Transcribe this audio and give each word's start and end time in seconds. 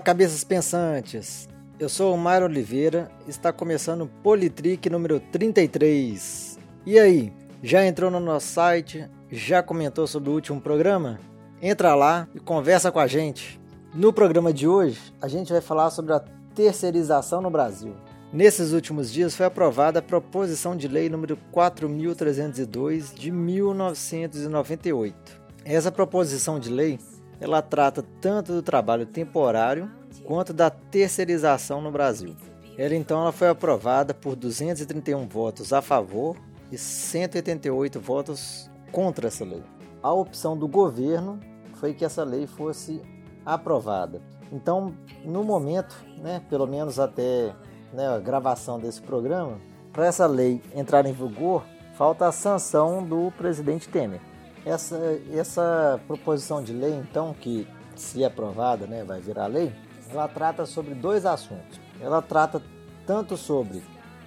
Olá, 0.00 0.06
cabeças 0.06 0.42
pensantes. 0.42 1.46
Eu 1.78 1.86
sou 1.86 2.14
o 2.14 2.18
Mário 2.18 2.46
Oliveira 2.46 3.10
está 3.28 3.52
começando 3.52 4.04
o 4.04 4.06
Politrick 4.06 4.88
número 4.88 5.20
33. 5.20 6.58
E 6.86 6.98
aí, 6.98 7.30
já 7.62 7.84
entrou 7.84 8.10
no 8.10 8.18
nosso 8.18 8.46
site? 8.46 9.06
Já 9.30 9.62
comentou 9.62 10.06
sobre 10.06 10.30
o 10.30 10.32
último 10.32 10.58
programa? 10.58 11.20
Entra 11.60 11.94
lá 11.94 12.26
e 12.34 12.40
conversa 12.40 12.90
com 12.90 12.98
a 12.98 13.06
gente. 13.06 13.60
No 13.94 14.10
programa 14.10 14.54
de 14.54 14.66
hoje, 14.66 14.98
a 15.20 15.28
gente 15.28 15.52
vai 15.52 15.60
falar 15.60 15.90
sobre 15.90 16.14
a 16.14 16.24
terceirização 16.54 17.42
no 17.42 17.50
Brasil. 17.50 17.94
Nesses 18.32 18.72
últimos 18.72 19.12
dias 19.12 19.36
foi 19.36 19.44
aprovada 19.44 19.98
a 19.98 20.02
proposição 20.02 20.74
de 20.74 20.88
lei 20.88 21.10
número 21.10 21.36
4302 21.52 23.12
de 23.14 23.30
1998. 23.30 25.38
Essa 25.62 25.92
proposição 25.92 26.58
de 26.58 26.70
lei 26.70 26.98
ela 27.40 27.62
trata 27.62 28.04
tanto 28.20 28.52
do 28.52 28.62
trabalho 28.62 29.06
temporário 29.06 29.90
quanto 30.24 30.52
da 30.52 30.68
terceirização 30.68 31.80
no 31.80 31.90
Brasil. 31.90 32.36
Ela 32.76 32.94
então 32.94 33.20
ela 33.22 33.32
foi 33.32 33.48
aprovada 33.48 34.14
por 34.14 34.36
231 34.36 35.26
votos 35.26 35.72
a 35.72 35.82
favor 35.82 36.36
e 36.70 36.78
188 36.78 37.98
votos 37.98 38.70
contra 38.92 39.28
essa 39.28 39.44
lei. 39.44 39.62
A 40.02 40.12
opção 40.12 40.56
do 40.56 40.68
governo 40.68 41.40
foi 41.74 41.94
que 41.94 42.04
essa 42.04 42.22
lei 42.22 42.46
fosse 42.46 43.02
aprovada. 43.44 44.20
Então, 44.52 44.94
no 45.24 45.44
momento, 45.44 45.96
né, 46.18 46.42
pelo 46.48 46.66
menos 46.66 46.98
até 46.98 47.54
né, 47.92 48.08
a 48.08 48.18
gravação 48.18 48.78
desse 48.78 49.00
programa, 49.00 49.58
para 49.92 50.06
essa 50.06 50.26
lei 50.26 50.62
entrar 50.74 51.06
em 51.06 51.12
vigor, 51.12 51.64
falta 51.94 52.26
a 52.26 52.32
sanção 52.32 53.04
do 53.04 53.30
presidente 53.32 53.88
Temer. 53.88 54.20
Essa, 54.64 55.20
essa 55.32 56.00
proposição 56.06 56.62
de 56.62 56.72
lei, 56.72 56.92
então, 56.92 57.32
que 57.32 57.66
se 57.96 58.24
aprovada, 58.24 58.86
né, 58.86 59.04
vai 59.04 59.20
virar 59.20 59.46
lei, 59.46 59.72
ela 60.10 60.28
trata 60.28 60.66
sobre 60.66 60.94
dois 60.94 61.24
assuntos. 61.24 61.80
Ela 62.00 62.20
trata 62.20 62.62
tanto 63.06 63.36
sobre 63.36 63.82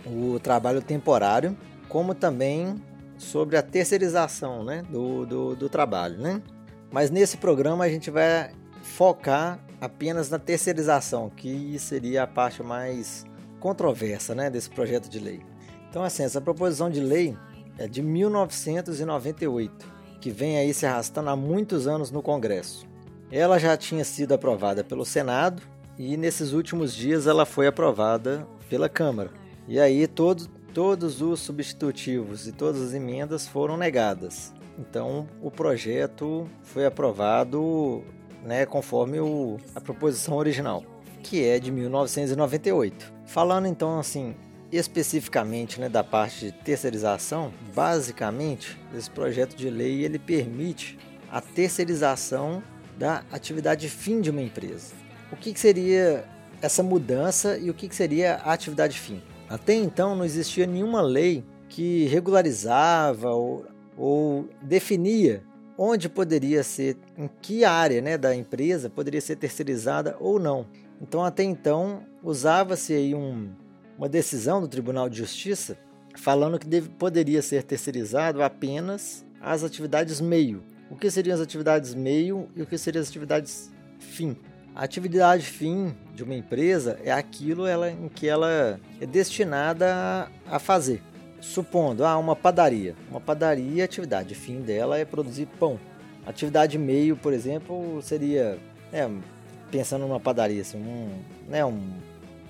o 0.05 0.39
trabalho 0.39 0.81
temporário, 0.81 1.57
como 1.87 2.13
também 2.15 2.81
sobre 3.17 3.57
a 3.57 3.61
terceirização 3.61 4.63
né, 4.63 4.83
do, 4.89 5.25
do, 5.25 5.55
do 5.55 5.69
trabalho. 5.69 6.17
Né? 6.17 6.41
Mas 6.91 7.09
nesse 7.09 7.37
programa 7.37 7.85
a 7.85 7.89
gente 7.89 8.09
vai 8.09 8.51
focar 8.81 9.59
apenas 9.79 10.29
na 10.29 10.39
terceirização, 10.39 11.29
que 11.29 11.77
seria 11.79 12.23
a 12.23 12.27
parte 12.27 12.63
mais 12.63 13.25
controversa 13.59 14.35
né, 14.35 14.49
desse 14.49 14.69
projeto 14.69 15.09
de 15.09 15.19
lei. 15.19 15.41
Então, 15.89 16.03
assim, 16.03 16.23
essa 16.23 16.41
proposição 16.41 16.89
de 16.89 16.99
lei 16.99 17.37
é 17.77 17.87
de 17.87 18.01
1998 18.01 19.92
que 20.23 20.31
vem 20.31 20.57
aí 20.57 20.73
se 20.73 20.85
arrastando 20.85 21.29
há 21.29 21.35
muitos 21.35 21.85
anos 21.85 22.09
no 22.09 22.21
Congresso. 22.21 22.87
Ela 23.29 23.59
já 23.59 23.75
tinha 23.75 24.05
sido 24.05 24.33
aprovada 24.33 24.81
pelo 24.81 25.03
Senado 25.05 25.61
e 25.99 26.15
nesses 26.15 26.53
últimos 26.53 26.95
dias 26.95 27.27
ela 27.27 27.45
foi 27.45 27.67
aprovada 27.67 28.47
pela 28.69 28.87
Câmara. 28.87 29.31
E 29.67 29.77
aí 29.77 30.07
todo, 30.07 30.47
todos 30.73 31.21
os 31.21 31.41
substitutivos 31.41 32.47
e 32.47 32.53
todas 32.53 32.81
as 32.81 32.93
emendas 32.93 33.45
foram 33.45 33.75
negadas. 33.75 34.53
Então 34.79 35.27
o 35.41 35.51
projeto 35.51 36.49
foi 36.61 36.85
aprovado 36.85 38.01
né, 38.45 38.65
conforme 38.65 39.19
o, 39.19 39.57
a 39.75 39.81
proposição 39.81 40.37
original, 40.37 40.85
que 41.21 41.43
é 41.43 41.59
de 41.59 41.69
1998. 41.69 43.13
Falando 43.25 43.67
então 43.67 43.99
assim 43.99 44.33
especificamente 44.77 45.79
né, 45.79 45.87
da 45.87 46.03
parte 46.03 46.45
de 46.45 46.51
terceirização, 46.51 47.53
basicamente 47.75 48.79
esse 48.97 49.09
projeto 49.09 49.55
de 49.55 49.69
lei 49.69 50.03
ele 50.03 50.17
permite 50.17 50.97
a 51.31 51.39
terceirização 51.39 52.63
da 52.97 53.23
atividade 53.31 53.89
fim 53.89 54.21
de 54.21 54.29
uma 54.29 54.41
empresa. 54.41 54.93
O 55.31 55.35
que, 55.35 55.53
que 55.53 55.59
seria 55.59 56.25
essa 56.61 56.81
mudança 56.81 57.57
e 57.57 57.69
o 57.69 57.73
que, 57.73 57.87
que 57.87 57.95
seria 57.95 58.35
a 58.37 58.53
atividade 58.53 58.99
fim? 58.99 59.21
Até 59.49 59.73
então 59.73 60.15
não 60.15 60.25
existia 60.25 60.65
nenhuma 60.65 61.01
lei 61.01 61.43
que 61.69 62.05
regularizava 62.05 63.31
ou, 63.31 63.65
ou 63.97 64.49
definia 64.61 65.43
onde 65.77 66.07
poderia 66.07 66.63
ser, 66.63 66.97
em 67.17 67.29
que 67.41 67.65
área 67.65 68.01
né, 68.01 68.17
da 68.17 68.35
empresa 68.35 68.89
poderia 68.89 69.21
ser 69.21 69.35
terceirizada 69.35 70.15
ou 70.19 70.39
não. 70.39 70.65
Então 71.01 71.23
até 71.23 71.43
então 71.43 72.03
usava-se 72.23 72.93
aí 72.93 73.15
um, 73.15 73.49
uma 74.03 74.09
decisão 74.09 74.59
do 74.59 74.67
Tribunal 74.67 75.07
de 75.07 75.17
Justiça 75.17 75.77
falando 76.13 76.59
que 76.59 76.67
deve, 76.67 76.89
poderia 76.89 77.41
ser 77.41 77.63
terceirizado 77.63 78.43
apenas 78.43 79.25
as 79.39 79.63
atividades 79.63 80.19
meio. 80.19 80.61
O 80.89 80.95
que 80.97 81.09
seriam 81.09 81.33
as 81.33 81.39
atividades 81.39 81.95
meio 81.95 82.49
e 82.53 82.61
o 82.61 82.65
que 82.65 82.77
seriam 82.77 83.01
as 83.01 83.07
atividades 83.07 83.71
fim? 83.99 84.35
A 84.75 84.83
atividade 84.83 85.45
fim 85.45 85.95
de 86.13 86.21
uma 86.21 86.35
empresa 86.35 86.99
é 87.01 87.13
aquilo 87.13 87.65
ela, 87.65 87.89
em 87.89 88.09
que 88.09 88.27
ela 88.27 88.77
é 88.99 89.05
destinada 89.05 90.29
a 90.51 90.59
fazer. 90.59 91.01
Supondo, 91.39 92.03
ah, 92.03 92.17
uma 92.17 92.35
padaria. 92.35 92.95
Uma 93.09 93.21
padaria, 93.21 93.83
a 93.83 93.85
atividade 93.85 94.35
fim 94.35 94.59
dela 94.59 94.99
é 94.99 95.05
produzir 95.05 95.45
pão. 95.57 95.79
Atividade 96.25 96.77
meio, 96.77 97.15
por 97.15 97.31
exemplo, 97.31 98.01
seria, 98.01 98.59
é, 98.91 99.09
pensando 99.71 100.05
numa 100.05 100.19
padaria, 100.19 100.61
assim, 100.61 100.77
um, 100.77 101.09
né, 101.47 101.63
um 101.63 101.79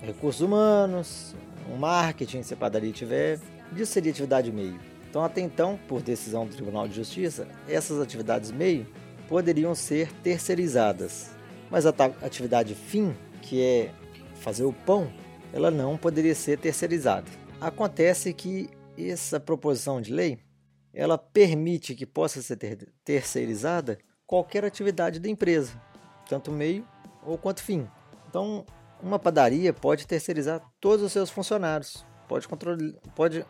recursos 0.03 0.41
humanos, 0.41 1.35
um 1.71 1.77
marketing, 1.77 2.43
se 2.43 2.53
a 2.53 2.57
padaria 2.57 2.91
tiver. 2.91 3.39
Isso 3.75 3.93
seria 3.93 4.11
atividade 4.11 4.51
meio. 4.51 4.79
Então, 5.09 5.23
até 5.23 5.41
então, 5.41 5.79
por 5.87 6.01
decisão 6.01 6.45
do 6.45 6.53
Tribunal 6.53 6.87
de 6.87 6.95
Justiça, 6.95 7.47
essas 7.67 7.99
atividades 7.99 8.51
meio 8.51 8.85
poderiam 9.27 9.73
ser 9.73 10.11
terceirizadas. 10.21 11.31
Mas 11.69 11.85
a 11.85 11.89
atividade 12.21 12.75
fim, 12.75 13.15
que 13.41 13.61
é 13.61 13.91
fazer 14.35 14.63
o 14.63 14.73
pão, 14.73 15.11
ela 15.51 15.71
não 15.71 15.97
poderia 15.97 16.35
ser 16.35 16.57
terceirizada. 16.57 17.29
Acontece 17.61 18.33
que 18.33 18.69
essa 18.97 19.39
proposição 19.39 20.01
de 20.01 20.11
lei, 20.11 20.39
ela 20.93 21.17
permite 21.17 21.95
que 21.95 22.05
possa 22.05 22.41
ser 22.41 22.57
ter 22.57 22.89
terceirizada 23.03 23.97
qualquer 24.27 24.65
atividade 24.65 25.19
da 25.19 25.29
empresa, 25.29 25.79
tanto 26.27 26.51
meio 26.51 26.85
ou 27.25 27.37
quanto 27.37 27.63
fim. 27.63 27.87
Então, 28.29 28.65
uma 29.03 29.19
padaria 29.19 29.73
pode 29.73 30.07
terceirizar 30.07 30.61
todos 30.79 31.05
os 31.05 31.11
seus 31.11 31.29
funcionários, 31.29 32.05
pode, 32.27 32.47
pode 33.13 33.45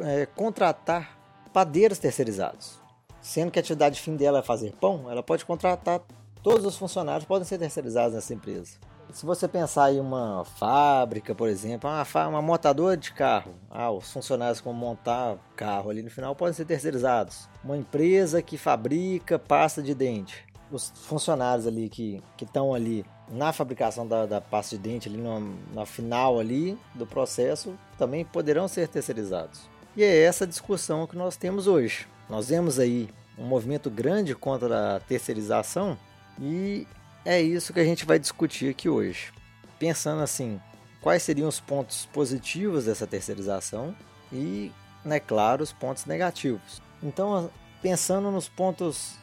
é, 0.00 0.26
contratar 0.26 1.18
padeiros 1.52 1.98
terceirizados. 1.98 2.80
Sendo 3.20 3.52
que 3.52 3.58
a 3.58 3.60
atividade 3.60 4.00
fim 4.00 4.16
dela 4.16 4.40
é 4.40 4.42
fazer 4.42 4.72
pão, 4.72 5.08
ela 5.08 5.22
pode 5.22 5.44
contratar 5.44 6.00
todos 6.42 6.64
os 6.64 6.76
funcionários 6.76 7.24
podem 7.24 7.46
ser 7.46 7.58
terceirizados 7.58 8.14
nessa 8.14 8.34
empresa. 8.34 8.78
Se 9.12 9.26
você 9.26 9.46
pensar 9.46 9.92
em 9.92 10.00
uma 10.00 10.44
fábrica, 10.56 11.34
por 11.34 11.48
exemplo, 11.48 11.88
uma, 11.88 12.28
uma 12.28 12.40
montadora 12.40 12.96
de 12.96 13.12
carro, 13.12 13.54
ah, 13.70 13.90
os 13.90 14.10
funcionários 14.10 14.58
que 14.58 14.64
vão 14.64 14.72
montar 14.72 15.36
carro 15.54 15.90
ali 15.90 16.02
no 16.02 16.10
final 16.10 16.34
podem 16.34 16.54
ser 16.54 16.64
terceirizados. 16.64 17.46
Uma 17.62 17.76
empresa 17.76 18.40
que 18.40 18.56
fabrica 18.56 19.38
pasta 19.38 19.82
de 19.82 19.94
dente, 19.94 20.46
os 20.76 20.92
funcionários 20.94 21.66
ali 21.66 21.88
que 21.88 22.22
estão 22.40 22.74
ali 22.74 23.04
na 23.28 23.52
fabricação 23.52 24.06
da, 24.06 24.26
da 24.26 24.40
pasta 24.40 24.76
de 24.76 24.82
dente, 24.82 25.08
ali 25.08 25.18
no, 25.18 25.54
na 25.72 25.86
final 25.86 26.38
ali 26.38 26.78
do 26.94 27.06
processo, 27.06 27.74
também 27.96 28.24
poderão 28.24 28.68
ser 28.68 28.88
terceirizados. 28.88 29.60
E 29.96 30.02
é 30.02 30.22
essa 30.22 30.46
discussão 30.46 31.06
que 31.06 31.16
nós 31.16 31.36
temos 31.36 31.66
hoje. 31.66 32.06
Nós 32.28 32.48
vemos 32.48 32.78
aí 32.78 33.08
um 33.38 33.44
movimento 33.44 33.90
grande 33.90 34.34
contra 34.34 34.96
a 34.96 35.00
terceirização 35.00 35.98
e 36.40 36.86
é 37.24 37.40
isso 37.40 37.72
que 37.72 37.80
a 37.80 37.84
gente 37.84 38.04
vai 38.04 38.18
discutir 38.18 38.70
aqui 38.70 38.88
hoje. 38.88 39.32
Pensando 39.78 40.22
assim, 40.22 40.60
quais 41.00 41.22
seriam 41.22 41.48
os 41.48 41.60
pontos 41.60 42.06
positivos 42.12 42.86
dessa 42.86 43.06
terceirização 43.06 43.94
e, 44.32 44.72
né, 45.04 45.20
claro, 45.20 45.62
os 45.62 45.72
pontos 45.72 46.06
negativos. 46.06 46.80
Então, 47.02 47.50
pensando 47.82 48.30
nos 48.30 48.48
pontos 48.48 49.18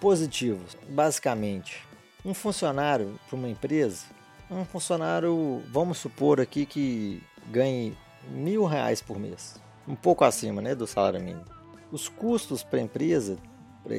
positivos, 0.00 0.76
basicamente, 0.88 1.86
um 2.24 2.34
funcionário 2.34 3.18
para 3.28 3.36
uma 3.36 3.48
empresa, 3.48 4.06
um 4.50 4.64
funcionário, 4.64 5.62
vamos 5.70 5.98
supor 5.98 6.40
aqui 6.40 6.66
que 6.66 7.22
ganhe 7.50 7.96
mil 8.30 8.64
reais 8.64 9.00
por 9.00 9.18
mês, 9.18 9.60
um 9.86 9.94
pouco 9.94 10.24
acima 10.24 10.60
né, 10.60 10.74
do 10.74 10.86
salário 10.86 11.20
mínimo. 11.20 11.44
Os 11.92 12.08
custos 12.08 12.62
para 12.62 12.78
a 12.78 12.82
empresa 12.82 13.36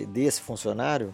desse 0.10 0.42
funcionário 0.42 1.14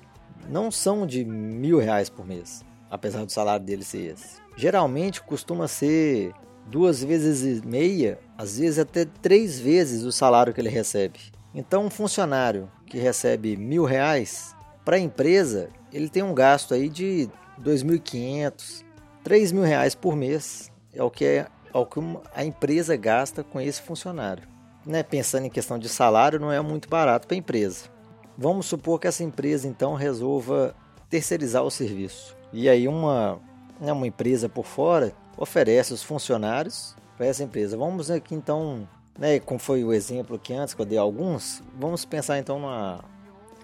não 0.50 0.72
são 0.72 1.06
de 1.06 1.24
mil 1.26 1.80
reais 1.80 2.10
por 2.10 2.26
mês, 2.26 2.64
apesar 2.90 3.26
do 3.26 3.32
salário 3.32 3.66
dele 3.66 3.84
ser 3.84 4.14
esse. 4.14 4.38
Geralmente 4.56 5.22
costuma 5.22 5.68
ser 5.68 6.34
duas 6.66 7.04
vezes 7.04 7.64
e 7.64 7.66
meia, 7.66 8.20
às 8.38 8.58
vezes 8.58 8.80
até 8.80 9.06
três 9.06 9.60
vezes 9.60 10.04
o 10.04 10.12
salário 10.12 10.54
que 10.54 10.62
ele 10.62 10.70
recebe. 10.70 11.20
Então 11.54 11.86
um 11.86 11.90
funcionário 11.90 12.70
que 12.86 12.98
recebe 12.98 13.56
mil 13.56 13.86
reais 13.86 14.56
para 14.88 14.96
a 14.96 15.00
empresa, 15.00 15.68
ele 15.92 16.08
tem 16.08 16.24
um 16.24 16.34
gasto 16.34 16.74
aí 16.74 16.88
de 16.88 17.30
2.500, 17.62 18.86
3.000 19.22 19.62
reais 19.62 19.94
por 19.94 20.16
mês. 20.16 20.72
É 20.94 21.04
o 21.04 21.12
que, 21.12 21.26
é, 21.26 21.48
é 21.74 21.78
o 21.78 21.86
que 21.86 22.00
a 22.34 22.46
empresa 22.46 22.96
gasta 22.96 23.44
com 23.44 23.60
esse 23.60 23.82
funcionário. 23.82 24.48
Né? 24.86 25.04
Pensando 25.04 25.46
em 25.46 25.50
questão 25.50 25.78
de 25.78 25.90
salário, 25.90 26.40
não 26.40 26.54
é 26.54 26.62
muito 26.62 26.88
barato 26.88 27.28
para 27.28 27.36
a 27.36 27.38
empresa. 27.38 27.90
Vamos 28.38 28.68
supor 28.68 28.98
que 28.98 29.08
essa 29.08 29.26
empresa 29.26 29.68
então 29.68 29.94
resolva 29.94 30.74
terceirizar 31.10 31.64
o 31.64 31.70
serviço. 31.70 32.38
E 32.54 32.70
aí 32.70 32.88
uma, 32.88 33.42
né, 33.82 33.92
uma 33.92 34.08
empresa 34.08 34.48
por 34.48 34.66
fora 34.66 35.12
oferece 35.38 35.94
os 35.94 36.02
funcionários 36.02 36.96
para 37.18 37.26
essa 37.26 37.44
empresa. 37.44 37.76
Vamos 37.76 38.10
aqui 38.10 38.34
então, 38.34 38.88
né, 39.20 39.38
como 39.42 39.60
foi 39.60 39.84
o 39.84 39.92
exemplo 39.92 40.40
que 40.40 40.54
antes 40.54 40.74
que 40.74 40.82
eu 40.82 40.86
dei 40.86 40.98
alguns, 40.98 41.62
vamos 41.78 42.06
pensar 42.06 42.40
então 42.40 42.58
numa, 42.58 43.04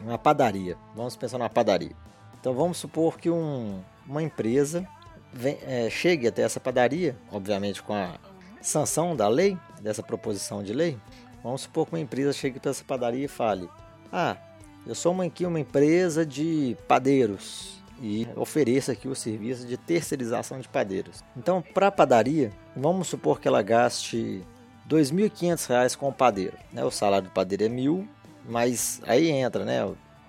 numa 0.04 0.18
padaria. 0.18 0.78
Vamos 0.96 1.16
pensar 1.16 1.38
numa 1.38 1.50
padaria. 1.50 1.96
Então 2.40 2.54
vamos 2.54 2.78
supor 2.78 3.18
que 3.18 3.30
um, 3.30 3.82
uma 4.08 4.22
empresa 4.22 4.88
vem, 5.32 5.58
é, 5.64 5.90
chegue 5.90 6.28
até 6.28 6.42
essa 6.42 6.60
padaria, 6.60 7.16
obviamente 7.32 7.82
com 7.82 7.94
a 7.94 8.20
sanção 8.62 9.16
da 9.16 9.28
lei, 9.28 9.58
dessa 9.82 10.04
proposição 10.04 10.62
de 10.62 10.74
lei. 10.74 10.98
Vamos 11.44 11.62
supor 11.62 11.86
que 11.86 11.94
uma 11.94 12.00
empresa 12.00 12.34
chegue 12.34 12.58
até 12.58 12.70
essa 12.70 12.84
padaria 12.84 13.26
e 13.26 13.28
fale: 13.28 13.70
Ah, 14.12 14.38
eu 14.86 14.96
sou 14.96 15.12
uma, 15.12 15.26
aqui 15.26 15.46
uma 15.46 15.60
empresa 15.60 16.26
de 16.26 16.78
padeiros 16.88 17.82
e 18.02 18.28
ofereça 18.36 18.92
aqui 18.92 19.08
o 19.08 19.16
serviço 19.16 19.66
de 19.66 19.78
terceirização 19.78 20.60
de 20.60 20.68
padeiros. 20.68 21.24
Então, 21.38 21.62
para 21.62 21.88
a 21.88 21.92
padaria, 21.92 22.52
vamos 22.76 23.08
supor 23.08 23.40
que 23.40 23.48
ela 23.48 23.62
gaste 23.62 24.44
R$ 24.90 24.98
2.500 24.98 25.96
com 25.96 26.10
o 26.10 26.14
padeiro. 26.14 26.58
Né? 26.72 26.84
O 26.84 26.92
salário 26.92 27.30
do 27.30 27.34
padeiro 27.34 27.64
é 27.64 27.70
mil, 27.70 28.08
mas 28.46 29.02
aí 29.06 29.30
entra 29.30 29.64
né, 29.64 29.80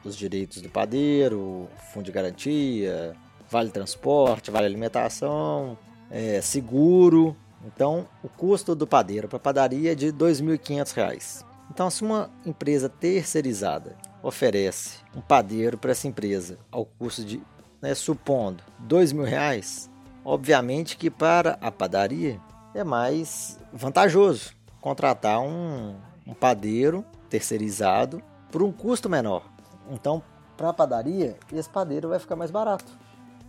os 0.04 0.16
direitos 0.16 0.60
do 0.60 0.68
padeiro, 0.68 1.68
fundo 1.92 2.04
de 2.04 2.12
garantia, 2.12 3.14
vale 3.50 3.70
transporte, 3.70 4.50
vale 4.50 4.66
alimentação, 4.66 5.78
é, 6.10 6.40
seguro. 6.40 7.36
Então, 7.64 8.06
o 8.22 8.28
custo 8.28 8.74
do 8.74 8.86
padeiro 8.86 9.26
para 9.26 9.38
a 9.38 9.40
padaria 9.40 9.92
é 9.92 9.94
de 9.94 10.06
R$ 10.06 10.12
2.500. 10.12 11.44
Então, 11.70 11.88
se 11.88 12.02
uma 12.02 12.30
empresa 12.44 12.88
terceirizada 12.88 13.96
oferece 14.22 14.98
um 15.14 15.20
padeiro 15.20 15.78
para 15.78 15.92
essa 15.92 16.06
empresa 16.06 16.58
ao 16.70 16.84
custo 16.84 17.24
de, 17.24 17.40
né, 17.80 17.94
supondo, 17.94 18.62
mil 19.14 19.24
reais, 19.24 19.90
obviamente 20.24 20.96
que 20.96 21.10
para 21.10 21.58
a 21.60 21.70
padaria 21.70 22.40
é 22.74 22.84
mais 22.84 23.58
vantajoso 23.72 24.52
contratar 24.80 25.40
um, 25.40 25.96
um 26.26 26.34
padeiro 26.34 27.04
terceirizado 27.28 28.22
por 28.50 28.62
um 28.62 28.72
custo 28.72 29.08
menor. 29.08 29.44
Então, 29.90 30.22
para 30.56 30.70
a 30.70 30.72
padaria, 30.72 31.36
esse 31.52 31.68
padeiro 31.68 32.08
vai 32.08 32.18
ficar 32.18 32.36
mais 32.36 32.50
barato. 32.50 32.90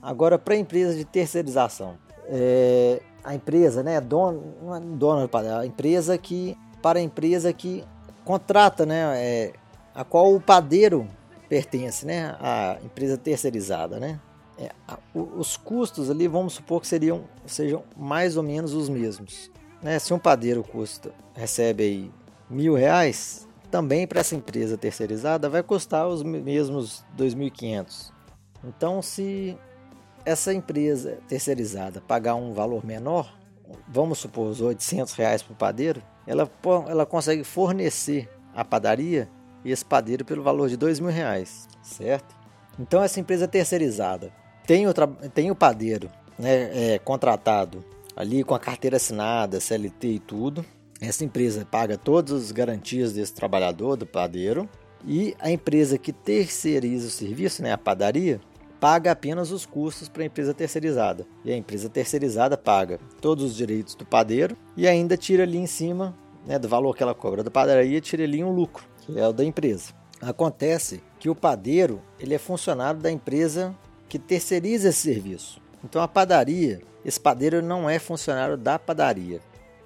Agora, 0.02 0.38
para 0.38 0.54
a 0.54 0.58
empresa 0.58 0.96
de 0.96 1.06
terceirização, 1.06 1.98
é, 2.28 3.02
a 3.24 3.34
empresa, 3.34 3.84
né, 3.84 4.00
dona, 4.02 4.40
não 4.62 4.76
é 4.76 4.80
dona 4.80 5.22
do 5.22 5.30
padeiro, 5.30 5.58
a 5.58 5.66
empresa 5.66 6.18
que 6.18 6.58
para 6.82 7.00
a 7.00 7.02
empresa 7.02 7.52
que 7.52 7.84
contrata, 8.24 8.86
né, 8.86 9.14
é, 9.16 9.54
a 9.94 10.04
qual 10.04 10.34
o 10.34 10.40
padeiro 10.40 11.08
pertence, 11.50 12.06
né, 12.06 12.36
à 12.40 12.78
empresa 12.84 13.18
terceirizada, 13.18 14.00
né? 14.00 14.20
É, 14.58 14.72
a, 14.88 14.98
os 15.14 15.58
custos 15.58 16.10
ali, 16.10 16.28
vamos 16.28 16.54
supor 16.54 16.82
que 16.82 16.88
seriam, 16.88 17.24
sejam 17.46 17.84
mais 17.98 18.38
ou 18.38 18.44
menos 18.44 18.74
os 18.74 18.88
mesmos. 18.88 19.52
Né? 19.82 20.00
Se 20.00 20.14
um 20.14 20.20
padeiro 20.20 20.64
custa, 20.64 21.12
recebe 21.34 21.84
aí 21.84 22.12
mil 22.50 22.74
reais, 22.74 23.45
também 23.66 24.08
para 24.08 24.20
essa 24.20 24.36
empresa 24.36 24.78
terceirizada 24.78 25.50
vai 25.50 25.64
custar 25.64 26.08
os 26.08 26.24
mesmos 26.24 27.04
2.500. 27.18 28.12
Então, 28.64 29.02
se 29.02 29.58
essa 30.26 30.54
empresa 30.54 31.20
terceirizada 31.28 32.02
pagar 32.02 32.36
um 32.36 32.54
valor 32.54 32.86
menor, 32.86 33.38
vamos 33.88 34.20
supor 34.20 34.48
os 34.48 34.62
800 34.62 35.14
reais 35.14 35.44
para 35.44 35.54
o 35.54 35.56
padeiro, 35.56 36.02
ela, 36.26 36.50
ela 36.88 37.06
consegue 37.06 37.44
fornecer 37.44 38.30
a 38.54 38.64
padaria 38.64 39.30
esse 39.64 39.84
padeiro 39.84 40.24
pelo 40.24 40.44
valor 40.44 40.70
de 40.70 40.78
dois 40.78 41.00
mil 41.00 41.12
reais, 41.12 41.68
certo? 41.82 42.36
Então 42.80 43.02
essa 43.02 43.20
empresa 43.20 43.48
terceirizada 43.48 44.32
tem 44.66 44.88
o, 44.88 44.94
tem 45.34 45.50
o 45.50 45.56
padeiro 45.56 46.10
né, 46.38 46.94
é, 46.94 47.00
contratado 47.00 47.84
ali 48.16 48.44
com 48.44 48.54
a 48.54 48.60
carteira 48.60 48.98
assinada, 48.98 49.60
CLT 49.60 50.08
e 50.08 50.20
tudo. 50.20 50.66
Essa 51.02 51.26
empresa 51.26 51.68
paga 51.70 51.98
todas 51.98 52.34
as 52.34 52.52
garantias 52.52 53.14
desse 53.14 53.34
trabalhador, 53.34 53.98
do 53.98 54.06
padeiro, 54.06 54.70
e 55.06 55.36
a 55.40 55.52
empresa 55.52 55.98
que 55.98 56.12
terceiriza 56.12 57.08
o 57.08 57.12
serviço, 57.12 57.62
né, 57.62 57.72
a 57.72 57.78
padaria, 57.78 58.40
paga 58.80 59.12
apenas 59.12 59.52
os 59.52 59.66
custos 59.66 60.08
para 60.08 60.24
a 60.24 60.26
empresa 60.26 60.54
terceirizada. 60.54 61.26
E 61.44 61.52
a 61.52 61.58
empresa 61.58 61.90
terceirizada 61.90 62.58
paga 62.58 63.00
todos 63.22 63.44
os 63.44 63.56
direitos 63.56 63.96
do 63.96 64.06
padeiro 64.06 64.56
e 64.76 64.88
ainda 64.88 65.18
tira 65.18 65.44
ali 65.44 65.58
em 65.58 65.68
cima 65.68 66.16
né, 66.46 66.58
do 66.58 66.68
valor 66.68 66.96
que 66.96 67.04
ela 67.04 67.14
cobra 67.14 67.44
da 67.44 67.52
padaria, 67.52 68.00
tira 68.02 68.24
ali 68.24 68.44
um 68.44 68.52
lucro 68.52 68.86
que 69.06 69.20
é 69.20 69.28
o 69.28 69.34
da 69.34 69.44
empresa. 69.44 69.94
Acontece 70.22 71.02
que 71.20 71.30
o 71.30 71.36
padeiro 71.36 72.02
ele 72.20 72.34
é 72.34 72.40
funcionário 72.40 73.00
da 73.00 73.12
empresa 73.12 73.76
que 74.08 74.18
terceiriza 74.18 74.90
esse 74.90 75.00
serviço. 75.00 75.62
Então 75.84 76.02
a 76.02 76.08
padaria, 76.08 76.82
esse 77.04 77.20
padeiro 77.20 77.62
não 77.62 77.90
é 77.90 78.00
funcionário 78.00 78.58
da 78.58 78.80
padaria. 78.80 79.40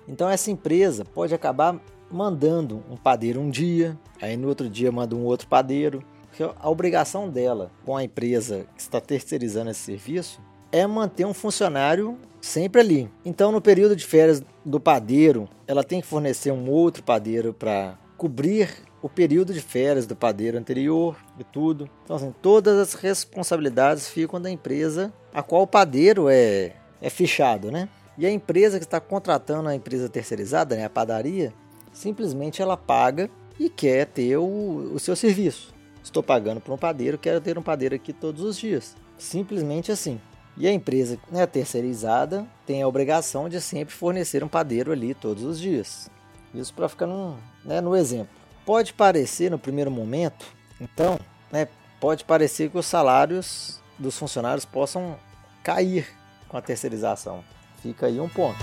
Então 0.10 0.30
essa 0.30 0.50
empresa 0.50 1.06
pode 1.06 1.34
acabar 1.34 1.80
mandando 2.12 2.84
um 2.90 2.98
padeiro 2.98 3.40
um 3.40 3.50
dia, 3.50 3.98
aí 4.20 4.36
no 4.36 4.48
outro 4.48 4.68
dia 4.68 4.92
manda 4.92 5.16
um 5.16 5.24
outro 5.24 5.48
padeiro. 5.48 6.04
Porque 6.24 6.44
a 6.44 6.70
obrigação 6.70 7.30
dela 7.30 7.72
com 7.86 7.96
a 7.96 8.04
empresa 8.04 8.66
que 8.76 8.82
está 8.82 9.00
terceirizando 9.00 9.70
esse 9.70 9.82
serviço 9.82 10.42
é 10.72 10.86
manter 10.86 11.26
um 11.26 11.34
funcionário 11.34 12.18
sempre 12.42 12.82
ali. 12.82 13.10
Então 13.24 13.52
no 13.52 13.62
período 13.62 13.96
de 13.96 14.06
férias 14.06 14.44
do 14.66 14.80
padeiro, 14.80 15.48
ela 15.68 15.84
tem 15.84 16.02
que 16.02 16.08
fornecer 16.08 16.52
um 16.52 16.70
outro 16.70 17.04
padeiro 17.04 17.54
para 17.54 17.98
cobrir 18.18 18.70
o 19.02 19.08
período 19.08 19.54
de 19.54 19.62
férias 19.62 20.06
do 20.06 20.16
padeiro 20.16 20.58
anterior 20.58 21.16
e 21.40 21.44
tudo. 21.44 21.90
Então, 22.04 22.18
assim, 22.18 22.34
todas 22.42 22.78
as 22.78 22.94
responsabilidades 22.94 24.10
ficam 24.10 24.42
da 24.42 24.50
empresa 24.50 25.14
a 25.34 25.42
qual 25.42 25.62
o 25.62 25.68
padeiro 25.68 26.28
é, 26.28 26.74
é 27.02 27.10
fichado, 27.10 27.72
né? 27.72 27.88
E 28.20 28.26
a 28.26 28.30
empresa 28.30 28.78
que 28.80 28.84
está 28.84 29.00
contratando 29.00 29.70
a 29.70 29.74
empresa 29.74 30.10
terceirizada, 30.10 30.76
né, 30.76 30.84
a 30.84 30.90
padaria, 30.90 31.54
simplesmente 31.94 32.62
ela 32.62 32.76
paga 32.76 33.30
e 33.58 33.70
quer 33.70 34.08
ter 34.08 34.36
o, 34.36 34.92
o 34.94 35.00
seu 35.00 35.16
serviço. 35.16 35.74
Estou 36.04 36.22
pagando 36.22 36.60
para 36.60 36.74
um 36.74 36.78
padeiro, 36.78 37.18
quero 37.18 37.40
ter 37.40 37.58
um 37.58 37.62
padeiro 37.62 37.96
aqui 37.96 38.12
todos 38.12 38.44
os 38.44 38.58
dias. 38.58 38.94
Simplesmente 39.18 39.90
assim. 39.90 40.20
E 40.58 40.68
a 40.68 40.74
empresa 40.74 41.18
né, 41.32 41.48
terceirizada 41.48 42.46
tem 42.66 42.82
a 42.82 42.88
obrigação 42.90 43.48
de 43.48 43.62
sempre 43.62 43.96
fornecer 43.96 44.44
um 44.44 44.50
padeiro 44.50 44.92
ali 44.92 45.14
todos 45.14 45.46
os 45.46 45.58
dias. 45.58 46.12
Isso 46.54 46.74
para 46.74 46.90
ficar 46.90 47.08
no, 47.08 47.38
né, 47.64 47.80
no 47.80 47.96
exemplo. 47.96 48.36
Pode 48.66 48.92
parecer 48.92 49.50
no 49.50 49.58
primeiro 49.58 49.90
momento, 49.90 50.46
então, 50.82 51.18
né, 51.50 51.70
pode 52.02 52.26
parecer 52.26 52.70
que 52.70 52.78
os 52.78 52.86
salários 52.86 53.80
dos 53.98 54.18
funcionários 54.18 54.66
possam 54.66 55.18
cair 55.64 56.06
com 56.50 56.58
a 56.58 56.62
terceirização. 56.62 57.46
Fica 57.82 58.08
aí 58.08 58.20
um 58.20 58.30
ponto. 58.30 58.58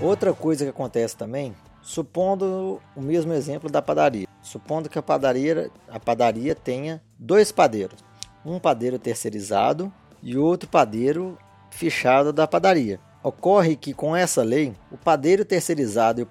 Outra 0.00 0.32
coisa 0.32 0.64
que 0.64 0.70
acontece 0.70 1.16
também, 1.16 1.54
supondo 1.80 2.80
o 2.96 3.00
mesmo 3.00 3.32
exemplo 3.32 3.70
da 3.70 3.80
padaria, 3.80 4.26
supondo 4.42 4.88
que 4.88 4.98
a 4.98 5.02
padaria, 5.02 5.70
a 5.88 6.00
padaria 6.00 6.54
tenha 6.54 7.00
dois 7.18 7.52
padeiros 7.52 8.02
um 8.44 8.58
padeiro 8.58 8.98
terceirizado 8.98 9.92
e 10.22 10.36
outro 10.36 10.68
padeiro 10.68 11.38
fichado 11.70 12.32
da 12.32 12.46
padaria. 12.46 13.00
Ocorre 13.22 13.76
que 13.76 13.94
com 13.94 14.16
essa 14.16 14.42
lei, 14.42 14.74
o 14.90 14.96
padeiro 14.96 15.44
terceirizado 15.44 16.20
e 16.20 16.24
o 16.24 16.28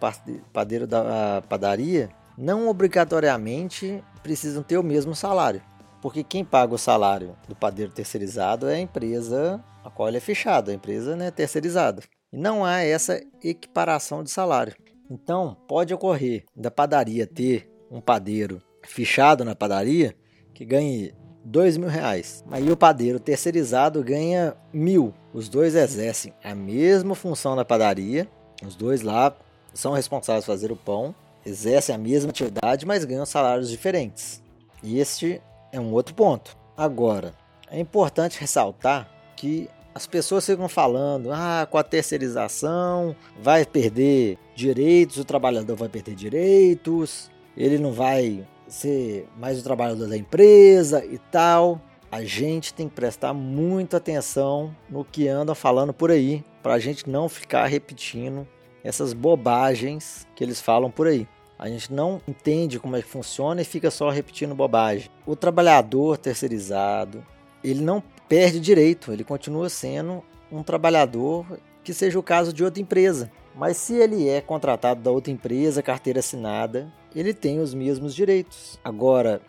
padeiro 0.51 0.85
da 0.85 1.41
padaria 1.47 2.09
não 2.41 2.67
obrigatoriamente 2.67 4.03
precisam 4.23 4.63
ter 4.63 4.77
o 4.77 4.83
mesmo 4.83 5.15
salário, 5.15 5.61
porque 6.01 6.23
quem 6.23 6.43
paga 6.43 6.73
o 6.73 6.77
salário 6.77 7.37
do 7.47 7.55
padeiro 7.55 7.91
terceirizado 7.91 8.67
é 8.67 8.75
a 8.75 8.79
empresa 8.79 9.63
a 9.83 9.91
qual 9.91 10.07
ele 10.07 10.17
é 10.17 10.21
fichado, 10.21 10.71
a 10.71 10.73
empresa 10.73 11.15
né, 11.15 11.29
terceirizada. 11.29 12.01
E 12.33 12.37
não 12.37 12.65
há 12.65 12.81
essa 12.81 13.21
equiparação 13.43 14.23
de 14.23 14.31
salário. 14.31 14.75
Então, 15.09 15.55
pode 15.67 15.93
ocorrer 15.93 16.45
da 16.55 16.71
padaria 16.71 17.27
ter 17.27 17.69
um 17.91 18.01
padeiro 18.01 18.59
fichado 18.83 19.45
na 19.45 19.55
padaria 19.55 20.15
que 20.53 20.65
ganhe 20.65 21.13
dois 21.45 21.77
mil 21.77 21.89
reais. 21.89 22.43
Aí 22.49 22.71
o 22.71 22.77
padeiro 22.77 23.19
terceirizado 23.19 24.03
ganha 24.03 24.55
mil. 24.73 25.13
Os 25.31 25.47
dois 25.47 25.75
exercem 25.75 26.33
a 26.43 26.55
mesma 26.55 27.13
função 27.13 27.55
na 27.55 27.65
padaria. 27.65 28.27
Os 28.65 28.75
dois 28.75 29.01
lá 29.01 29.35
são 29.73 29.93
responsáveis 29.93 30.45
por 30.45 30.51
fazer 30.51 30.71
o 30.71 30.75
pão, 30.75 31.13
exercem 31.45 31.95
a 31.95 31.97
mesma 31.97 32.29
atividade, 32.29 32.85
mas 32.85 33.05
ganham 33.05 33.25
salários 33.25 33.69
diferentes. 33.69 34.41
E 34.83 34.99
este 34.99 35.41
é 35.71 35.79
um 35.79 35.91
outro 35.91 36.13
ponto. 36.13 36.57
Agora, 36.75 37.33
é 37.69 37.79
importante 37.79 38.39
ressaltar 38.39 39.09
que 39.35 39.69
as 39.93 40.07
pessoas 40.07 40.45
ficam 40.45 40.69
falando, 40.69 41.31
ah, 41.31 41.67
com 41.69 41.77
a 41.77 41.83
terceirização 41.83 43.15
vai 43.41 43.65
perder 43.65 44.37
direitos, 44.55 45.17
o 45.17 45.25
trabalhador 45.25 45.75
vai 45.75 45.89
perder 45.89 46.15
direitos, 46.15 47.29
ele 47.57 47.77
não 47.77 47.91
vai 47.91 48.47
ser 48.67 49.27
mais 49.37 49.59
o 49.59 49.63
trabalhador 49.63 50.07
da 50.07 50.17
empresa 50.17 51.05
e 51.05 51.17
tal. 51.17 51.81
A 52.09 52.23
gente 52.23 52.73
tem 52.73 52.87
que 52.87 52.95
prestar 52.95 53.33
muita 53.33 53.97
atenção 53.97 54.75
no 54.89 55.03
que 55.03 55.27
andam 55.27 55.55
falando 55.55 55.93
por 55.93 56.11
aí, 56.11 56.43
para 56.63 56.73
a 56.73 56.79
gente 56.79 57.09
não 57.09 57.27
ficar 57.27 57.65
repetindo 57.65 58.47
essas 58.83 59.13
bobagens 59.13 60.27
que 60.35 60.43
eles 60.43 60.61
falam 60.61 60.89
por 60.89 61.07
aí. 61.07 61.27
A 61.57 61.69
gente 61.69 61.93
não 61.93 62.19
entende 62.27 62.79
como 62.79 62.95
é 62.95 63.01
que 63.01 63.07
funciona 63.07 63.61
e 63.61 63.65
fica 63.65 63.91
só 63.91 64.09
repetindo 64.09 64.55
bobagem. 64.55 65.09
O 65.25 65.35
trabalhador 65.35 66.17
terceirizado, 66.17 67.23
ele 67.63 67.81
não 67.81 68.01
perde 68.27 68.59
direito, 68.59 69.11
ele 69.11 69.23
continua 69.23 69.69
sendo 69.69 70.23
um 70.51 70.63
trabalhador 70.63 71.45
que 71.83 71.93
seja 71.93 72.17
o 72.17 72.23
caso 72.23 72.51
de 72.51 72.63
outra 72.63 72.81
empresa. 72.81 73.31
Mas 73.55 73.77
se 73.77 73.93
ele 73.93 74.27
é 74.27 74.41
contratado 74.41 75.01
da 75.01 75.11
outra 75.11 75.31
empresa, 75.31 75.83
carteira 75.83 76.19
assinada, 76.19 76.91
ele 77.15 77.33
tem 77.33 77.59
os 77.59 77.73
mesmos 77.73 78.15
direitos. 78.15 78.79
Agora, 78.83 79.41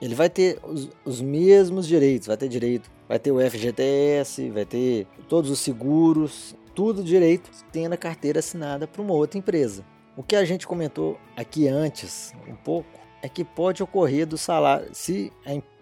ele 0.00 0.14
vai 0.14 0.30
ter 0.30 0.58
os, 0.62 0.88
os, 1.04 1.20
mesmos 1.20 1.86
direitos, 1.86 2.28
vai 2.28 2.36
ter 2.36 2.48
direito, 2.48 2.90
vai 3.08 3.18
ter 3.18 3.32
o 3.32 3.40
FGTS, 3.40 4.48
vai 4.50 4.64
ter 4.64 5.06
todos 5.28 5.50
os 5.50 5.58
seguros, 5.58 6.54
tudo 6.78 7.02
direito, 7.02 7.50
tendo 7.72 7.94
a 7.94 7.96
carteira 7.96 8.38
assinada 8.38 8.86
para 8.86 9.02
uma 9.02 9.12
outra 9.12 9.36
empresa. 9.36 9.84
O 10.16 10.22
que 10.22 10.36
a 10.36 10.44
gente 10.44 10.64
comentou 10.64 11.18
aqui 11.36 11.66
antes, 11.66 12.32
um 12.46 12.54
pouco, 12.54 12.88
é 13.20 13.28
que 13.28 13.44
pode 13.44 13.82
ocorrer 13.82 14.24
do 14.24 14.38
salário, 14.38 14.88
se 14.92 15.32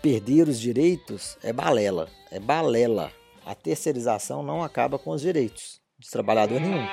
perder 0.00 0.46
os 0.46 0.60
direitos 0.60 1.36
é 1.42 1.52
balela, 1.52 2.08
é 2.30 2.38
balela. 2.38 3.10
A 3.44 3.56
terceirização 3.56 4.40
não 4.40 4.62
acaba 4.62 5.00
com 5.00 5.10
os 5.10 5.20
direitos 5.20 5.80
de 5.98 6.08
trabalhador 6.08 6.60
nenhum. 6.60 6.86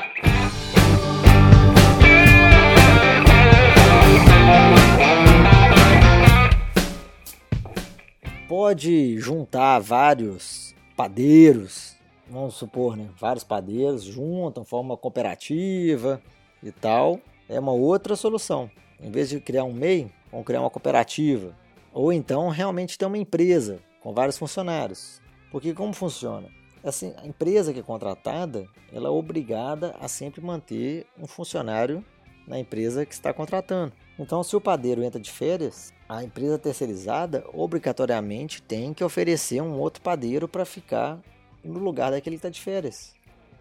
pode 8.48 9.20
juntar 9.20 9.78
vários 9.78 10.74
padeiros, 10.98 11.89
vamos 12.30 12.56
supor, 12.56 12.96
né? 12.96 13.10
Vários 13.18 13.44
padeiros 13.44 14.04
juntam, 14.04 14.64
formam 14.64 14.92
uma 14.92 14.98
cooperativa 14.98 16.22
e 16.62 16.72
tal. 16.72 17.20
É 17.48 17.60
uma 17.60 17.72
outra 17.72 18.16
solução. 18.16 18.70
Em 19.02 19.10
vez 19.10 19.30
de 19.30 19.40
criar 19.40 19.64
um 19.64 19.74
MEI, 19.74 20.12
vamos 20.32 20.46
criar 20.46 20.62
uma 20.62 20.70
cooperativa. 20.70 21.56
Ou 21.94 22.14
então 22.14 22.50
realmente 22.50 22.98
ter 22.98 23.06
uma 23.06 23.18
empresa 23.18 23.80
com 24.02 24.14
vários 24.14 24.38
funcionários. 24.38 25.22
Porque 25.52 25.74
como 25.74 25.94
funciona? 25.94 26.48
Assim, 26.84 27.14
a 27.18 27.28
empresa 27.28 27.74
que 27.74 27.80
é 27.80 27.84
contratada, 27.84 28.66
ela 28.94 29.08
é 29.08 29.12
obrigada 29.12 29.96
a 30.00 30.08
sempre 30.08 30.42
manter 30.42 31.06
um 31.18 31.28
funcionário 31.28 32.06
na 32.48 32.58
empresa 32.58 33.06
que 33.06 33.14
está 33.14 33.34
contratando. 33.34 33.92
Então, 34.18 34.44
se 34.44 34.56
o 34.56 34.62
padeiro 34.62 35.04
entra 35.04 35.20
de 35.20 35.30
férias, 35.30 35.94
a 36.08 36.24
empresa 36.24 36.58
terceirizada 36.58 37.46
obrigatoriamente 37.54 38.62
tem 38.62 38.94
que 38.94 39.04
oferecer 39.04 39.62
um 39.62 39.78
outro 39.78 40.02
padeiro 40.02 40.48
para 40.48 40.66
ficar 40.66 41.20
no 41.64 41.80
lugar 41.80 42.12
daquele 42.12 42.36
que 42.36 42.40
está 42.40 42.50
de 42.50 42.62
férias, 42.62 43.14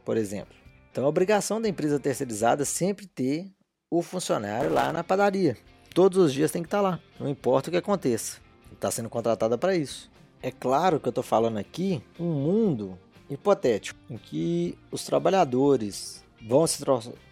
por 0.05 0.17
exemplo. 0.17 0.55
Então, 0.91 1.05
a 1.05 1.09
obrigação 1.09 1.61
da 1.61 1.69
empresa 1.69 2.01
terceirizada 2.01 2.63
é 2.63 2.67
sempre 2.67 3.07
ter 3.07 3.47
o 3.91 4.03
funcionário 4.03 4.73
lá 4.73 4.93
na 4.93 5.05
padaria. 5.05 5.57
Todos 5.95 6.19
os 6.19 6.33
dias 6.33 6.51
tem 6.51 6.63
que 6.63 6.67
estar 6.67 6.79
tá 6.79 6.83
lá, 6.83 7.01
não 7.19 7.29
importa 7.29 7.69
o 7.69 7.73
que 7.73 7.77
aconteça. 7.77 8.39
Está 8.73 8.91
sendo 8.91 9.09
contratada 9.09 9.57
para 9.59 9.75
isso. 9.75 10.11
É 10.43 10.51
claro 10.51 11.01
que 11.01 11.09
eu 11.09 11.11
estou 11.11 11.25
falando 11.25 11.59
aqui 11.59 12.03
um 12.19 12.33
mundo 12.33 12.99
hipotético 13.29 13.99
em 14.09 14.17
que 14.17 14.79
os 14.91 15.05
trabalhadores 15.05 16.25
vão 16.47 16.67
se 16.67 16.85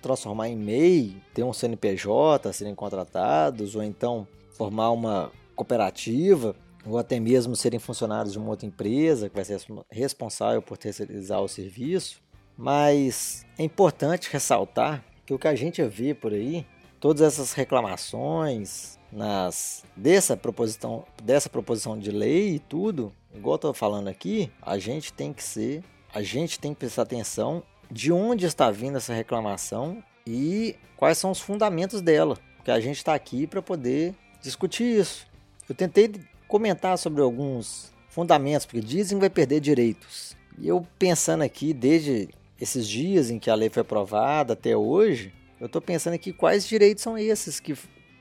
transformar 0.03 0.49
em 0.49 0.57
MEI, 0.57 1.23
ter 1.33 1.45
um 1.45 1.53
CNPJ, 1.53 2.53
serem 2.53 2.75
contratados, 2.75 3.77
ou 3.77 3.83
então 3.83 4.27
formar 4.57 4.91
uma 4.91 5.31
cooperativa, 5.55 6.57
ou 6.87 6.99
até 6.99 7.19
mesmo 7.19 7.57
serem 7.57 7.81
funcionários 7.81 8.33
de 8.33 8.39
uma 8.39 8.51
outra 8.51 8.67
empresa 8.67 9.29
que 9.29 9.35
vai 9.35 9.45
ser 9.45 9.61
responsável 9.91 10.63
por 10.63 10.79
terceirizar 10.79 11.43
o 11.43 11.49
serviço. 11.49 12.23
Mas 12.57 13.45
é 13.59 13.65
importante 13.65 14.31
ressaltar 14.31 15.05
que 15.27 15.35
o 15.35 15.39
que 15.39 15.49
a 15.49 15.55
gente 15.55 15.83
vê 15.83 16.15
por 16.15 16.33
aí, 16.33 16.65
todas 17.01 17.21
essas 17.21 17.53
reclamações 17.53 18.99
nas 19.13 19.85
dessa 19.97 20.37
proposição, 20.37 21.05
dessa 21.23 21.49
proposição 21.49 21.99
de 21.99 22.11
lei 22.11 22.55
e 22.55 22.59
tudo, 22.59 23.13
igual 23.35 23.55
eu 23.55 23.59
tô 23.59 23.75
falando 23.75 24.09
aqui, 24.09 24.51
a 24.63 24.79
gente 24.79 25.13
tem 25.13 25.33
que 25.33 25.43
ser, 25.43 25.83
a 26.15 26.23
gente 26.23 26.59
tem 26.59 26.73
que 26.73 26.81
prestar 26.81 27.03
atenção 27.03 27.63
de 27.91 28.13
onde 28.13 28.47
está 28.47 28.71
vindo 28.71 28.97
essa 28.97 29.13
reclamação 29.13 30.03
e 30.27 30.77
quais 30.97 31.19
são 31.19 31.31
os 31.31 31.41
fundamentos 31.41 32.01
dela. 32.01 32.39
Porque 32.57 32.71
a 32.71 32.81
gente 32.81 32.97
está 32.97 33.15
aqui 33.15 33.47
para 33.47 33.63
poder 33.63 34.15
discutir 34.43 34.85
isso. 34.85 35.27
Eu 35.69 35.75
tentei 35.75 36.11
comentar 36.49 36.97
sobre 36.99 37.23
alguns 37.23 37.93
fundamentos, 38.09 38.67
porque 38.67 38.81
dizem 38.81 39.19
que 39.19 39.21
vai 39.21 39.31
perder 39.31 39.61
direitos. 39.61 40.37
E 40.59 40.69
eu 40.69 40.87
pensando 40.99 41.43
aqui, 41.43 41.73
desde 41.73 42.29
esses 42.61 42.89
dias 42.89 43.31
em 43.31 43.39
que 43.39 43.51
a 43.51 43.55
lei 43.55 43.69
foi 43.69 43.83
aprovada 43.83 44.55
até 44.55 44.77
hoje, 44.77 45.33
eu 45.61 45.67
estou 45.67 45.81
pensando 45.81 46.15
aqui 46.15 46.33
quais 46.33 46.67
direitos 46.67 47.03
são 47.03 47.19
esses 47.19 47.61
que 47.61 47.75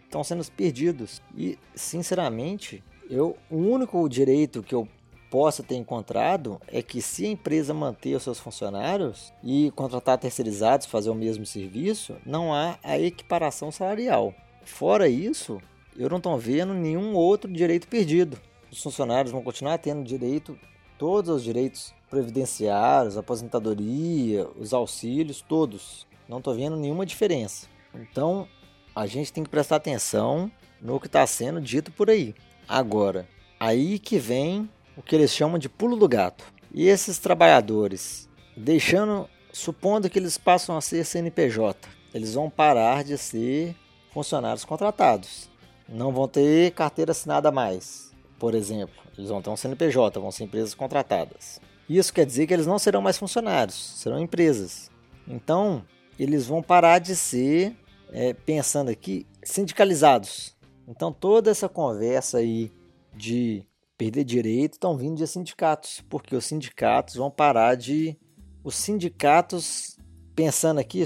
estão 0.04 0.24
sendo 0.24 0.46
perdidos. 0.52 1.22
E, 1.36 1.58
sinceramente, 1.74 2.84
eu, 3.10 3.38
o 3.50 3.58
único 3.58 4.08
direito 4.10 4.64
que 4.64 4.76
eu 4.76 4.88
possa 5.30 5.64
ter 5.64 5.76
encontrado 5.76 6.62
é 6.68 6.82
que 6.82 7.02
se 7.02 7.26
a 7.26 7.30
empresa 7.30 7.74
manter 7.74 8.16
os 8.16 8.24
seus 8.24 8.40
funcionários 8.40 9.34
e 9.44 9.72
contratar 9.76 10.18
terceirizados 10.18 10.86
fazer 10.86 11.10
o 11.10 11.16
mesmo 11.16 11.46
serviço, 11.46 12.16
não 12.26 12.54
há 12.54 12.78
a 12.84 13.00
equiparação 13.00 13.72
salarial. 13.72 14.34
Fora 14.64 15.10
isso, 15.10 15.62
eu 15.98 16.10
não 16.10 16.18
estou 16.18 16.38
vendo 16.38 16.74
nenhum 16.74 17.14
outro 17.14 17.52
direito 17.52 17.88
perdido. 17.88 18.38
Os 18.72 18.82
funcionários 18.82 19.32
vão 19.32 19.42
continuar 19.42 19.78
tendo 19.78 20.04
direito, 20.04 20.58
todos 20.98 21.30
os 21.30 21.44
direitos 21.44 21.94
previdenciários, 22.10 23.18
aposentadoria, 23.18 24.48
os 24.60 24.74
auxílios, 24.74 25.42
todos. 25.42 26.06
Não 26.28 26.40
estou 26.40 26.54
vendo 26.54 26.76
nenhuma 26.76 27.06
diferença. 27.06 27.68
Então, 27.94 28.48
a 28.96 29.06
gente 29.06 29.32
tem 29.32 29.44
que 29.44 29.50
prestar 29.50 29.78
atenção 29.78 30.52
no 30.82 31.00
que 31.00 31.08
está 31.08 31.26
sendo 31.26 31.62
dito 31.62 31.92
por 31.92 32.10
aí. 32.10 32.36
Agora, 32.68 33.28
aí 33.60 34.00
que 34.00 34.18
vem 34.18 34.70
o 34.98 35.02
que 35.02 35.16
eles 35.16 35.32
chamam 35.32 35.58
de 35.58 35.70
pulo 35.70 35.96
do 35.96 36.08
gato. 36.08 36.44
E 36.74 36.88
esses 36.88 37.20
trabalhadores, 37.20 38.30
deixando, 38.56 39.30
supondo 39.52 40.10
que 40.10 40.20
eles 40.20 40.38
passam 40.38 40.78
a 40.78 40.82
ser 40.82 41.06
CNPJ, 41.06 41.88
eles 42.14 42.34
vão 42.34 42.50
parar 42.50 43.04
de 43.04 43.18
ser 43.18 43.76
funcionários 44.14 44.66
contratados. 44.66 45.50
Não 45.88 46.12
vão 46.12 46.28
ter 46.28 46.72
carteira 46.72 47.12
assinada 47.12 47.52
mais, 47.52 48.12
por 48.40 48.56
exemplo. 48.56 48.96
Eles 49.18 49.30
vão 49.30 49.42
ter 49.42 49.50
um 49.50 49.56
CNPJ, 49.56 50.20
vão 50.20 50.32
ser 50.32 50.44
empresas 50.44 50.74
contratadas. 50.74 51.60
Isso 51.88 52.14
quer 52.14 52.26
dizer 52.26 52.48
que 52.48 52.54
eles 52.54 52.66
não 52.66 52.80
serão 52.80 53.02
mais 53.02 53.18
funcionários, 53.18 53.76
serão 53.76 54.20
empresas. 54.20 54.90
Então, 55.28 55.86
eles 56.20 56.48
vão 56.48 56.62
parar 56.62 57.00
de 57.00 57.16
ser, 57.16 57.76
é, 58.12 58.34
pensando 58.34 58.90
aqui, 58.90 59.28
sindicalizados. 59.44 60.56
Então, 60.88 61.14
toda 61.14 61.52
essa 61.52 61.70
conversa 61.70 62.40
aí 62.40 62.72
de 63.16 63.66
perder 63.98 64.24
direito 64.24 64.74
estão 64.74 64.98
vindo 64.98 65.18
de 65.18 65.28
sindicatos, 65.28 66.04
porque 66.10 66.36
os 66.36 66.46
sindicatos 66.46 67.16
vão 67.16 67.32
parar 67.32 67.76
de. 67.76 68.18
Os 68.64 68.76
sindicatos, 68.76 70.00
pensando 70.36 70.80
aqui, 70.80 71.06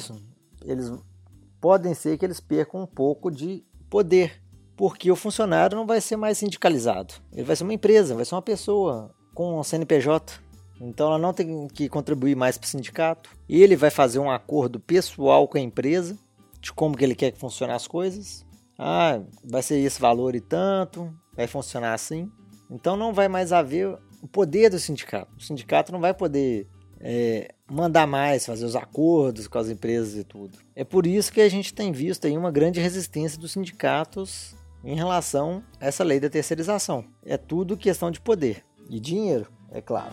eles 0.64 0.92
podem 1.60 1.94
ser 1.94 2.18
que 2.18 2.26
eles 2.26 2.40
percam 2.40 2.82
um 2.82 2.88
pouco 2.88 3.30
de 3.30 3.66
poder, 3.90 4.39
porque 4.80 5.12
o 5.12 5.16
funcionário 5.18 5.76
não 5.76 5.86
vai 5.86 6.00
ser 6.00 6.16
mais 6.16 6.38
sindicalizado, 6.38 7.16
ele 7.34 7.44
vai 7.44 7.54
ser 7.54 7.66
uma 7.66 7.74
empresa, 7.74 8.16
vai 8.16 8.24
ser 8.24 8.34
uma 8.34 8.42
pessoa 8.42 9.14
com 9.34 9.60
um 9.60 9.62
CNPJ. 9.62 10.40
Então 10.80 11.08
ela 11.08 11.18
não 11.18 11.34
tem 11.34 11.68
que 11.68 11.90
contribuir 11.90 12.34
mais 12.34 12.58
para 12.58 12.66
o 12.66 12.70
sindicato. 12.70 13.30
Ele 13.50 13.76
vai 13.76 13.90
fazer 13.90 14.20
um 14.20 14.32
acordo 14.32 14.80
pessoal 14.80 15.50
com 15.50 15.58
a 15.58 15.62
empresa 15.62 16.18
de 16.62 16.72
como 16.72 16.96
que 16.96 17.04
ele 17.04 17.14
quer 17.14 17.32
que 17.32 17.38
funcione 17.38 17.74
as 17.74 17.88
coisas. 17.88 18.46
Ah, 18.78 19.20
vai 19.44 19.62
ser 19.62 19.80
esse 19.80 20.00
valor 20.00 20.34
e 20.34 20.40
tanto, 20.40 21.14
vai 21.36 21.46
funcionar 21.46 21.94
assim. 21.94 22.32
Então 22.72 22.96
não 22.96 23.12
vai 23.12 23.28
mais 23.28 23.52
haver 23.52 24.00
o 24.22 24.30
poder 24.30 24.70
do 24.70 24.80
sindicato. 24.80 25.30
O 25.38 25.44
sindicato 25.44 25.92
não 25.92 26.00
vai 26.00 26.14
poder 26.14 26.70
é, 27.02 27.54
mandar 27.70 28.08
mais, 28.08 28.46
fazer 28.46 28.64
os 28.64 28.78
acordos 28.78 29.46
com 29.46 29.58
as 29.58 29.68
empresas 29.68 30.16
e 30.16 30.24
tudo. 30.24 30.58
É 30.74 30.86
por 30.86 31.06
isso 31.06 31.34
que 31.34 31.42
a 31.42 31.50
gente 31.50 31.74
tem 31.74 31.92
visto 31.92 32.28
aí 32.28 32.38
uma 32.38 32.50
grande 32.50 32.80
resistência 32.80 33.38
dos 33.38 33.52
sindicatos 33.52 34.58
em 34.84 34.96
relação 34.96 35.64
a 35.80 35.88
essa 35.88 36.04
lei 36.04 36.20
da 36.20 36.30
terceirização. 36.30 37.06
É 37.26 37.38
tudo 37.38 37.78
questão 37.78 38.10
de 38.12 38.20
poder 38.20 38.64
e 38.90 39.00
dinheiro, 39.00 39.48
é 39.72 39.82
claro. 39.82 40.12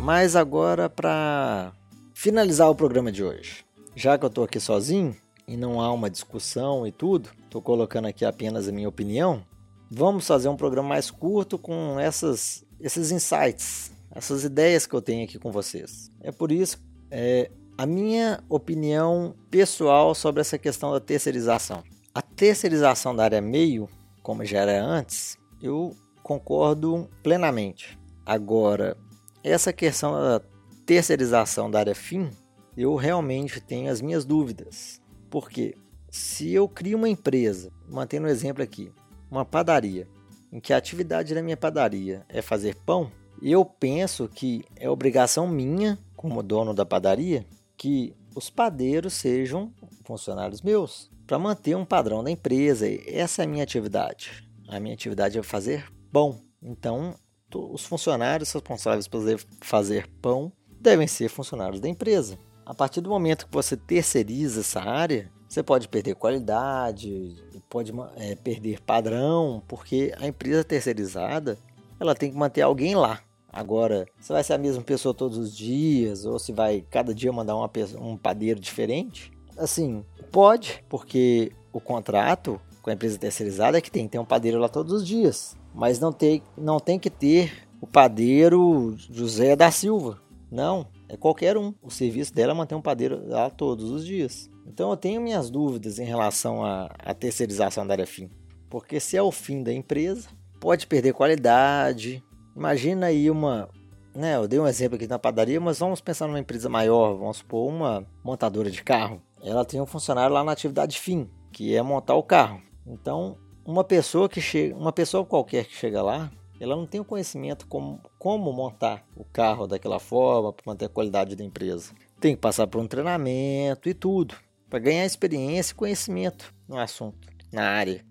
Mas 0.00 0.34
agora 0.34 0.88
para 0.88 1.72
finalizar 2.14 2.70
o 2.70 2.74
programa 2.74 3.12
de 3.12 3.22
hoje 3.22 3.68
já 3.98 4.16
que 4.16 4.24
eu 4.24 4.28
estou 4.28 4.44
aqui 4.44 4.60
sozinho 4.60 5.16
e 5.46 5.56
não 5.56 5.80
há 5.80 5.92
uma 5.92 6.08
discussão 6.08 6.86
e 6.86 6.92
tudo, 6.92 7.30
estou 7.44 7.60
colocando 7.60 8.06
aqui 8.06 8.24
apenas 8.24 8.68
a 8.68 8.72
minha 8.72 8.88
opinião. 8.88 9.44
Vamos 9.90 10.24
fazer 10.24 10.48
um 10.48 10.56
programa 10.56 10.90
mais 10.90 11.10
curto 11.10 11.58
com 11.58 11.98
essas, 11.98 12.64
esses 12.78 13.10
insights, 13.10 13.90
essas 14.14 14.44
ideias 14.44 14.86
que 14.86 14.94
eu 14.94 15.02
tenho 15.02 15.24
aqui 15.24 15.36
com 15.36 15.50
vocês. 15.50 16.12
É 16.20 16.30
por 16.30 16.52
isso 16.52 16.78
é, 17.10 17.50
a 17.76 17.86
minha 17.86 18.42
opinião 18.48 19.34
pessoal 19.50 20.14
sobre 20.14 20.40
essa 20.40 20.58
questão 20.58 20.92
da 20.92 21.00
terceirização. 21.00 21.82
A 22.14 22.20
terceirização 22.20 23.14
da 23.14 23.24
área 23.24 23.40
meio, 23.40 23.88
como 24.22 24.44
já 24.44 24.60
era 24.60 24.82
antes, 24.82 25.38
eu 25.62 25.94
concordo 26.22 27.08
plenamente. 27.22 27.98
Agora, 28.26 28.96
essa 29.42 29.72
questão 29.72 30.12
da 30.12 30.42
terceirização 30.84 31.70
da 31.70 31.78
área 31.78 31.94
fim, 31.94 32.30
eu 32.76 32.94
realmente 32.96 33.60
tenho 33.60 33.90
as 33.90 34.00
minhas 34.00 34.24
dúvidas. 34.24 35.00
Porque 35.30 35.74
se 36.10 36.52
eu 36.52 36.68
crio 36.68 36.98
uma 36.98 37.08
empresa, 37.08 37.70
mantendo 37.88 38.26
o 38.26 38.30
exemplo 38.30 38.62
aqui, 38.62 38.92
uma 39.30 39.44
padaria, 39.44 40.08
em 40.50 40.60
que 40.60 40.72
a 40.72 40.76
atividade 40.76 41.34
da 41.34 41.42
minha 41.42 41.56
padaria 41.56 42.24
é 42.28 42.40
fazer 42.40 42.74
pão, 42.86 43.12
eu 43.42 43.64
penso 43.64 44.28
que 44.28 44.64
é 44.76 44.88
obrigação 44.88 45.46
minha, 45.46 45.98
como 46.18 46.42
dono 46.42 46.74
da 46.74 46.84
padaria, 46.84 47.46
que 47.76 48.12
os 48.34 48.50
padeiros 48.50 49.14
sejam 49.14 49.72
funcionários 50.04 50.60
meus, 50.60 51.08
para 51.24 51.38
manter 51.38 51.76
um 51.76 51.84
padrão 51.84 52.24
da 52.24 52.30
empresa. 52.30 52.86
Essa 53.06 53.42
é 53.42 53.44
a 53.44 53.48
minha 53.48 53.62
atividade. 53.62 54.46
A 54.68 54.80
minha 54.80 54.94
atividade 54.94 55.38
é 55.38 55.42
fazer 55.44 55.86
pão. 56.12 56.40
Então, 56.60 57.14
os 57.54 57.84
funcionários 57.84 58.50
responsáveis 58.50 59.06
por 59.06 59.22
fazer 59.60 60.08
pão 60.20 60.52
devem 60.80 61.06
ser 61.06 61.28
funcionários 61.28 61.80
da 61.80 61.88
empresa. 61.88 62.36
A 62.66 62.74
partir 62.74 63.00
do 63.00 63.08
momento 63.08 63.46
que 63.46 63.54
você 63.54 63.76
terceiriza 63.76 64.60
essa 64.60 64.80
área, 64.80 65.30
você 65.48 65.62
pode 65.62 65.86
perder 65.86 66.16
qualidade, 66.16 67.36
pode 67.70 67.92
é, 68.16 68.34
perder 68.34 68.80
padrão, 68.80 69.62
porque 69.68 70.12
a 70.18 70.26
empresa 70.26 70.64
terceirizada 70.64 71.56
ela 72.00 72.14
tem 72.14 72.30
que 72.30 72.36
manter 72.36 72.62
alguém 72.62 72.96
lá. 72.96 73.22
Agora, 73.58 74.06
se 74.20 74.32
vai 74.32 74.44
ser 74.44 74.52
a 74.52 74.58
mesma 74.58 74.82
pessoa 74.82 75.12
todos 75.12 75.36
os 75.36 75.56
dias, 75.56 76.24
ou 76.24 76.38
se 76.38 76.52
vai 76.52 76.84
cada 76.88 77.14
dia 77.14 77.32
mandar 77.32 77.56
uma, 77.56 77.70
um 78.00 78.16
padeiro 78.16 78.60
diferente, 78.60 79.32
assim, 79.56 80.04
Pode, 80.30 80.84
porque 80.88 81.52
o 81.72 81.80
contrato 81.80 82.60
com 82.82 82.90
a 82.90 82.92
empresa 82.92 83.18
terceirizada 83.18 83.78
é 83.78 83.80
que 83.80 83.90
tem 83.90 84.04
que 84.04 84.12
ter 84.12 84.18
um 84.18 84.24
padeiro 84.24 84.58
lá 84.58 84.68
todos 84.68 84.92
os 84.92 85.06
dias. 85.06 85.56
Mas 85.74 85.98
não 85.98 86.12
tem, 86.12 86.42
não 86.56 86.78
tem 86.78 86.98
que 86.98 87.10
ter 87.10 87.68
o 87.80 87.86
padeiro 87.86 88.94
José 89.10 89.56
da 89.56 89.70
Silva. 89.70 90.20
Não, 90.50 90.86
é 91.08 91.16
qualquer 91.16 91.56
um. 91.56 91.74
O 91.82 91.90
serviço 91.90 92.32
dela 92.32 92.52
é 92.52 92.54
manter 92.54 92.74
um 92.74 92.82
padeiro 92.82 93.22
lá 93.26 93.50
todos 93.50 93.90
os 93.90 94.04
dias. 94.04 94.50
Então 94.66 94.90
eu 94.90 94.96
tenho 94.96 95.20
minhas 95.20 95.50
dúvidas 95.50 95.98
em 95.98 96.04
relação 96.04 96.64
à, 96.64 96.90
à 96.98 97.14
terceirização 97.14 97.86
da 97.86 97.94
área 97.94 98.06
fim. 98.06 98.30
Porque 98.68 99.00
se 99.00 99.16
é 99.16 99.22
o 99.22 99.32
fim 99.32 99.62
da 99.62 99.72
empresa, 99.72 100.28
pode 100.60 100.86
perder 100.86 101.14
qualidade. 101.14 102.22
Imagina 102.58 103.06
aí 103.06 103.30
uma. 103.30 103.68
Né, 104.12 104.34
eu 104.34 104.48
dei 104.48 104.58
um 104.58 104.66
exemplo 104.66 104.96
aqui 104.96 105.06
na 105.06 105.16
padaria, 105.16 105.60
mas 105.60 105.78
vamos 105.78 106.00
pensar 106.00 106.26
numa 106.26 106.40
empresa 106.40 106.68
maior, 106.68 107.14
vamos 107.14 107.36
supor 107.36 107.68
uma 107.68 108.04
montadora 108.24 108.68
de 108.68 108.82
carro. 108.82 109.22
Ela 109.40 109.64
tem 109.64 109.80
um 109.80 109.86
funcionário 109.86 110.34
lá 110.34 110.42
na 110.42 110.50
atividade 110.50 110.98
fim, 110.98 111.30
que 111.52 111.76
é 111.76 111.80
montar 111.82 112.16
o 112.16 112.22
carro. 112.22 112.60
Então, 112.84 113.36
uma 113.64 113.84
pessoa 113.84 114.28
que 114.28 114.40
chega, 114.40 114.74
uma 114.74 114.92
pessoa 114.92 115.24
qualquer 115.24 115.66
que 115.66 115.76
chega 115.76 116.02
lá, 116.02 116.32
ela 116.58 116.74
não 116.74 116.84
tem 116.84 117.00
o 117.00 117.04
conhecimento 117.04 117.64
como, 117.68 118.00
como 118.18 118.52
montar 118.52 119.06
o 119.14 119.24
carro 119.24 119.68
daquela 119.68 120.00
forma 120.00 120.52
para 120.52 120.64
manter 120.66 120.86
a 120.86 120.88
qualidade 120.88 121.36
da 121.36 121.44
empresa. 121.44 121.92
Tem 122.18 122.34
que 122.34 122.40
passar 122.40 122.66
por 122.66 122.80
um 122.80 122.88
treinamento 122.88 123.88
e 123.88 123.94
tudo, 123.94 124.34
para 124.68 124.80
ganhar 124.80 125.06
experiência 125.06 125.70
e 125.70 125.76
conhecimento 125.76 126.52
no 126.66 126.76
assunto, 126.76 127.28
na 127.52 127.62
área. 127.62 128.04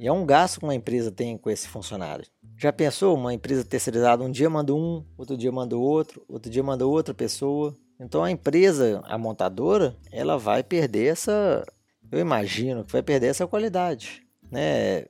E 0.00 0.06
é 0.06 0.12
um 0.12 0.24
gasto 0.24 0.60
que 0.60 0.64
uma 0.64 0.74
empresa 0.74 1.12
tem 1.12 1.36
com 1.36 1.50
esse 1.50 1.68
funcionário. 1.68 2.24
Já 2.56 2.72
pensou 2.72 3.14
uma 3.14 3.34
empresa 3.34 3.62
terceirizada? 3.62 4.24
Um 4.24 4.30
dia 4.30 4.48
manda 4.48 4.74
um, 4.74 5.04
outro 5.14 5.36
dia 5.36 5.52
manda 5.52 5.76
outro, 5.76 6.24
outro 6.26 6.50
dia 6.50 6.62
manda 6.62 6.86
outra 6.86 7.12
pessoa. 7.12 7.76
Então 8.00 8.24
a 8.24 8.30
empresa, 8.30 9.02
a 9.04 9.18
montadora, 9.18 9.94
ela 10.10 10.38
vai 10.38 10.62
perder 10.62 11.12
essa. 11.12 11.66
Eu 12.10 12.18
imagino 12.18 12.82
que 12.82 12.92
vai 12.92 13.02
perder 13.02 13.26
essa 13.26 13.46
qualidade. 13.46 14.22
Né? 14.50 15.00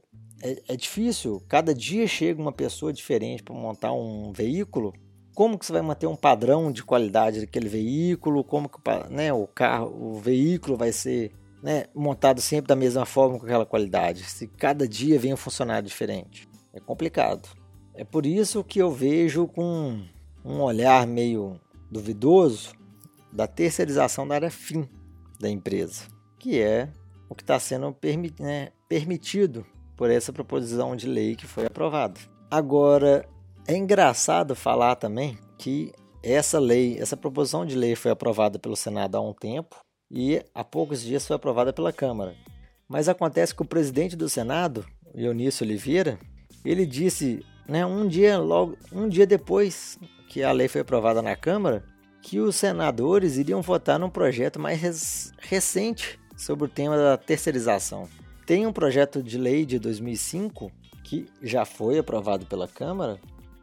É, 0.42 0.62
é 0.66 0.76
difícil, 0.76 1.40
cada 1.48 1.72
dia 1.72 2.09
chega 2.09 2.42
uma 2.42 2.50
pessoa 2.50 2.92
diferente 2.92 3.44
para 3.44 3.55
montar 3.55 3.92
um 3.92 4.33
veículo. 4.33 4.92
Como 5.37 5.57
que 5.57 5.66
você 5.66 5.72
vai 5.72 5.83
manter 5.83 6.09
um 6.09 6.16
padrão 6.16 6.72
de 6.72 6.83
qualidade 6.83 7.38
daquele 7.38 7.68
veículo? 7.68 8.42
Como 8.42 8.68
que 8.68 8.79
né, 9.09 9.33
o 9.33 9.46
carro, 9.46 10.16
o 10.16 10.18
veículo 10.18 10.76
vai 10.76 10.90
ser 10.90 11.31
né, 11.62 11.85
montado 11.94 12.40
sempre 12.40 12.68
da 12.68 12.77
mesma 12.77 13.05
forma 13.05 13.38
com 13.38 13.44
aquela 13.44 13.66
qualidade? 13.66 14.25
Se 14.25 14.46
cada 14.46 14.87
dia 14.88 15.18
vem 15.18 15.33
um 15.33 15.37
funcionário 15.37 15.88
diferente, 15.88 16.49
é 16.73 16.81
complicado. 16.81 17.49
É 17.94 18.05
por 18.05 18.25
isso 18.25 18.64
que 18.64 18.79
eu 18.79 18.90
vejo 18.90 19.46
com 19.46 20.03
um 20.44 20.61
olhar 20.61 21.07
meio 21.07 21.61
duvidoso 21.90 22.73
da 23.33 23.46
terceirização 23.46 24.27
da 24.27 24.37
área 24.37 24.51
fim 24.51 24.88
da 25.38 25.49
empresa, 25.49 26.05
que 26.38 26.61
é 26.61 26.88
o 27.29 27.35
que 27.35 27.42
está 27.42 27.59
sendo 27.59 27.92
permi 27.92 28.35
né, 28.38 28.70
permitido 28.88 29.64
por 29.96 30.11
essa 30.11 30.33
proposição 30.33 30.96
de 30.96 31.07
lei 31.07 31.37
que 31.37 31.46
foi 31.46 31.66
aprovada. 31.66 32.18
Agora, 32.51 33.29
é 33.66 33.77
engraçado 33.77 34.57
falar 34.57 34.96
também 34.96 35.38
que 35.59 35.92
essa 36.23 36.59
lei, 36.59 36.99
essa 36.99 37.16
proposição 37.16 37.64
de 37.64 37.77
lei 37.77 37.94
foi 37.94 38.11
aprovada 38.11 38.59
pelo 38.59 38.77
Senado 38.77 39.16
há 39.16 39.20
um 39.20 39.33
tempo 39.33 39.77
e 40.11 40.42
há 40.55 40.64
poucos 40.64 41.03
dias 41.03 41.27
foi 41.27 41.37
aprovada 41.37 41.73
pela 41.73 41.92
Câmara. 41.92 42.35
Mas 42.88 43.09
acontece 43.09 43.55
que 43.55 43.62
o 43.62 43.66
presidente 43.66 44.16
do 44.16 44.29
Senado, 44.29 44.85
Leonício 45.14 45.64
Oliveira, 45.64 46.18
ele 46.64 46.85
disse, 46.85 47.44
né, 47.68 47.87
um 47.87 48.09
dia 48.09 48.38
logo, 48.38 48.77
um 48.92 49.09
dia 49.09 49.27
depois 49.27 49.99
que 50.29 50.42
a 50.42 50.51
lei 50.51 50.66
foi 50.66 50.81
aprovada 50.81 51.23
na 51.23 51.37
Câmara, 51.37 51.85
que 52.23 52.40
os 52.40 52.57
senadores 52.57 53.37
iriam 53.37 53.62
votar 53.62 53.99
num 53.99 54.11
projeto 54.11 54.59
mais 54.59 55.33
recente 55.38 56.18
sobre 56.37 56.64
o 56.64 56.68
tema 56.68 56.96
da 56.96 57.16
terceirização. 57.16 58.09
Tem 58.46 58.66
um 58.66 58.73
projeto 58.73 59.23
de 59.23 59.38
lei 59.38 59.64
de 59.64 59.79
2005 59.79 60.73
que 61.05 61.27
já 61.42 61.64
foi 61.64 61.99
aprovado 61.99 62.46
pela 62.46 62.66
Câmara 62.66 63.20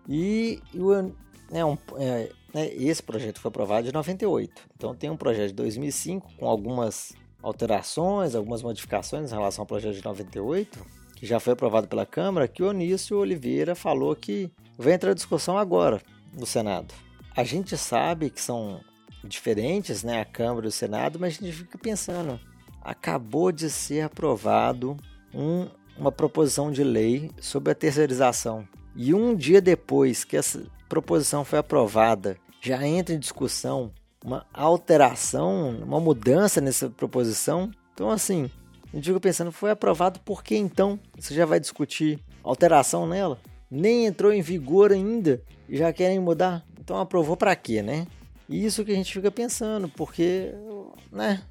e 0.07 0.62
o, 0.73 1.12
né, 1.51 1.63
um, 1.63 1.77
é, 1.97 2.29
né, 2.53 2.67
esse 2.73 3.01
projeto 3.01 3.39
foi 3.39 3.49
aprovado 3.49 3.88
em 3.88 3.91
98. 3.91 4.53
Então 4.75 4.95
tem 4.95 5.10
um 5.10 5.17
projeto 5.17 5.49
de 5.49 5.53
2005 5.55 6.33
com 6.38 6.47
algumas 6.47 7.13
alterações, 7.41 8.36
algumas 8.36 8.62
modificações 8.62 9.31
em 9.31 9.36
relação 9.36 9.63
ao 9.63 9.67
projeto 9.67 9.95
de 9.95 10.03
98, 10.03 10.86
que 11.15 11.25
já 11.25 11.39
foi 11.39 11.53
aprovado 11.53 11.88
pela 11.88 12.05
Câmara, 12.05 12.47
que 12.47 12.62
o 12.62 12.69
Onício 12.69 13.17
Oliveira 13.17 13.75
falou 13.75 14.15
que 14.15 14.51
vai 14.77 14.93
entrar 14.93 15.12
em 15.12 15.15
discussão 15.15 15.57
agora 15.57 16.01
no 16.33 16.45
Senado. 16.45 16.93
A 17.36 17.43
gente 17.43 17.77
sabe 17.77 18.29
que 18.29 18.41
são 18.41 18.81
diferentes, 19.23 20.03
né, 20.03 20.21
a 20.21 20.25
Câmara 20.25 20.65
e 20.65 20.69
o 20.69 20.71
Senado, 20.71 21.19
mas 21.19 21.38
a 21.39 21.45
gente 21.45 21.57
fica 21.57 21.77
pensando, 21.77 22.39
acabou 22.81 23.51
de 23.51 23.69
ser 23.69 24.01
aprovado 24.01 24.97
um, 25.33 25.67
uma 25.97 26.12
proposição 26.12 26.71
de 26.71 26.83
lei 26.83 27.31
sobre 27.39 27.71
a 27.71 27.75
terceirização. 27.75 28.67
E 28.95 29.13
um 29.13 29.36
dia 29.36 29.62
depois 29.62 30.23
que 30.23 30.36
essa 30.36 30.65
proposição 30.88 31.43
foi 31.43 31.60
aprovada, 31.60 32.38
já 32.62 32.86
entra 32.86 33.15
em 33.15 33.19
discussão 33.19 33.91
uma 34.23 34.45
alteração, 34.54 35.69
uma 35.82 36.00
mudança 36.00 36.60
nessa 36.60 36.89
proposição. 36.89 37.71
Então, 37.93 38.10
assim, 38.10 38.50
eu 38.93 39.00
digo 39.00 39.19
pensando, 39.19 39.52
foi 39.52 39.71
aprovado 39.71 40.19
por 40.19 40.43
que 40.43 40.56
então 40.56 41.00
você 41.17 41.34
já 41.34 41.45
vai 41.45 41.60
discutir 41.60 42.19
alteração 42.43 43.08
nela? 43.08 43.39
Nem 43.69 44.06
entrou 44.06 44.32
em 44.32 44.41
vigor 44.41 44.91
ainda 44.91 45.41
e 45.67 45.78
já 45.78 45.91
querem 45.91 46.19
mudar? 46.19 46.65
Então 46.80 47.00
aprovou 47.00 47.36
para 47.36 47.56
quê, 47.56 47.82
né? 47.82 48.08
Isso 48.50 48.86
que 48.86 48.91
a 48.91 48.95
gente 48.95 49.12
fica 49.12 49.30
pensando, 49.30 49.89
porque, 49.89 50.54
né? 51.12 51.41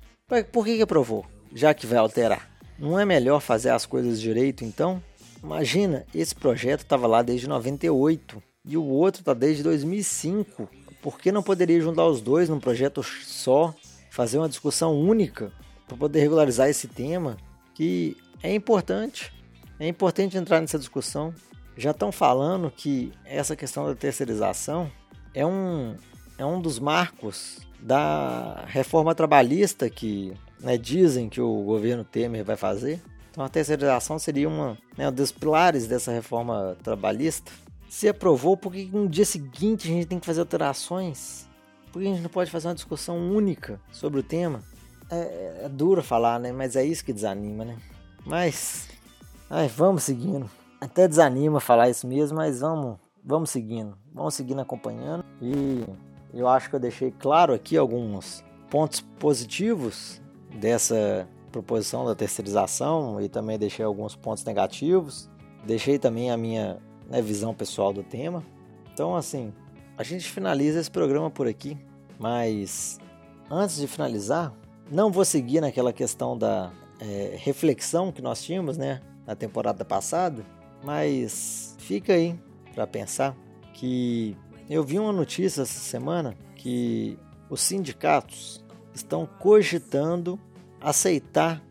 Por 0.51 0.64
que, 0.64 0.77
que 0.77 0.83
aprovou? 0.83 1.27
Já 1.55 1.75
que 1.75 1.87
vai 1.87 1.99
alterar. 1.99 2.51
Não 2.79 2.99
é 2.99 3.05
melhor 3.05 3.40
fazer 3.40 3.70
as 3.70 3.87
coisas 3.87 4.20
direito 4.20 4.64
então? 4.64 5.03
Imagina, 5.42 6.05
esse 6.14 6.35
projeto 6.35 6.81
estava 6.81 7.07
lá 7.07 7.22
desde 7.22 7.46
98 7.49 8.42
e 8.66 8.76
o 8.76 8.85
outro 8.85 9.20
está 9.20 9.33
desde 9.33 9.62
2005. 9.62 10.68
Por 11.00 11.18
que 11.18 11.31
não 11.31 11.42
poderia 11.42 11.81
juntar 11.81 12.07
os 12.07 12.20
dois 12.20 12.48
num 12.48 12.59
projeto 12.59 13.02
só, 13.02 13.72
fazer 14.11 14.38
uma 14.38 14.48
discussão 14.48 14.98
única 14.98 15.52
para 15.87 15.96
poder 15.96 16.20
regularizar 16.20 16.68
esse 16.68 16.88
tema 16.88 17.37
que 17.74 18.16
é 18.42 18.52
importante? 18.52 19.33
É 19.79 19.87
importante 19.87 20.37
entrar 20.37 20.61
nessa 20.61 20.79
discussão. 20.79 21.33
Já 21.76 21.92
estão 21.92 22.11
falando 22.11 22.70
que 22.70 23.12
essa 23.24 23.55
questão 23.55 23.87
da 23.87 23.94
terceirização 23.94 24.90
é 25.35 25.46
um, 25.46 25.94
é 26.38 26.44
um 26.44 26.61
dos 26.61 26.79
marcos 26.79 27.61
da 27.79 28.64
reforma 28.66 29.14
trabalhista 29.14 29.88
que 29.90 30.33
né, 30.59 30.79
dizem 30.79 31.29
que 31.29 31.40
o 31.40 31.62
governo 31.62 32.02
Temer 32.02 32.44
vai 32.44 32.57
fazer. 32.57 33.00
Então 33.31 33.44
a 33.44 33.48
terceirização 33.48 34.18
seria 34.18 34.48
uma, 34.48 34.79
né, 34.96 35.09
um 35.09 35.12
dos 35.12 35.31
pilares 35.31 35.87
dessa 35.87 36.11
reforma 36.11 36.76
trabalhista. 36.83 37.52
Se 37.88 38.09
aprovou, 38.09 38.57
por 38.57 38.72
que 38.72 38.87
no 38.87 39.09
dia 39.09 39.25
seguinte 39.25 39.88
a 39.88 39.90
gente 39.92 40.07
tem 40.07 40.18
que 40.18 40.27
fazer 40.27 40.40
alterações? 40.40 41.49
Por 41.92 42.03
que 42.03 42.09
a 42.09 42.11
gente 42.11 42.22
não 42.22 42.31
pode 42.31 42.51
fazer 42.51 42.68
uma 42.68 42.75
discussão 42.75 43.18
única 43.18 43.81
sobre 43.90 44.20
o 44.20 44.22
tema? 44.22 44.61
É, 45.11 45.62
é 45.64 45.68
duro 45.68 46.03
falar, 46.03 46.38
né? 46.38 46.53
Mas 46.53 46.77
é 46.77 46.85
isso 46.85 47.05
que 47.05 47.12
desanima, 47.12 47.64
né? 47.64 47.77
Mas, 48.25 48.88
ai, 49.49 49.68
vamos 49.68 50.03
seguindo. 50.03 50.51
Até 50.81 51.09
desanima 51.09 51.61
falar 51.61 51.88
isso 51.88 52.07
mesmo, 52.07 52.37
mas 52.37 52.61
vamos 52.61 52.99
vamos 53.27 53.51
seguindo, 53.51 53.99
vamos 54.14 54.35
seguindo 54.35 54.61
acompanhando 54.61 55.25
e 55.42 55.85
eu 56.33 56.46
acho 56.46 56.70
que 56.70 56.77
eu 56.77 56.81
deixei 56.81 57.11
claro 57.11 57.53
aqui 57.53 57.77
alguns 57.77 58.44
pontos 58.70 59.01
positivos 59.01 60.22
dessa 60.61 61.29
proposição 61.51 62.05
da 62.07 62.14
terceirização 62.14 63.20
e 63.20 63.29
também 63.29 63.59
deixei 63.59 63.85
alguns 63.85 64.14
pontos 64.14 64.44
negativos, 64.44 65.29
deixei 65.66 65.99
também 65.99 66.31
a 66.31 66.37
minha 66.37 66.79
né, 67.09 67.23
visão 67.23 67.55
pessoal 67.55 67.92
do 67.92 68.03
tema. 68.03 68.45
Então, 68.92 69.14
assim, 69.14 69.53
a 69.97 70.03
gente 70.03 70.31
finaliza 70.31 70.81
esse 70.81 70.90
programa 70.90 71.31
por 71.31 71.47
aqui, 71.47 71.77
mas 72.19 72.99
antes 73.51 73.77
de 73.77 73.87
finalizar, 73.87 74.53
não 74.90 75.11
vou 75.11 75.25
seguir 75.25 75.61
naquela 75.61 75.92
questão 75.92 76.37
da 76.37 76.73
é, 77.01 77.37
reflexão 77.38 78.12
que 78.12 78.23
nós 78.23 78.42
tínhamos, 78.42 78.77
né, 78.77 79.01
na 79.27 79.35
temporada 79.35 79.85
passada, 79.85 80.45
mas 80.85 81.77
fica 81.79 82.12
aí 82.12 82.38
para 82.75 82.87
pensar 82.87 83.37
que 83.73 84.37
eu 84.69 84.83
vi 84.85 84.99
uma 84.99 85.12
notícia 85.12 85.62
essa 85.62 85.81
semana 85.81 86.37
que 86.55 87.19
os 87.49 87.61
sindicatos 87.61 88.64
estão 88.95 89.27
cogitando 89.38 90.38
aceitar, 90.81 91.62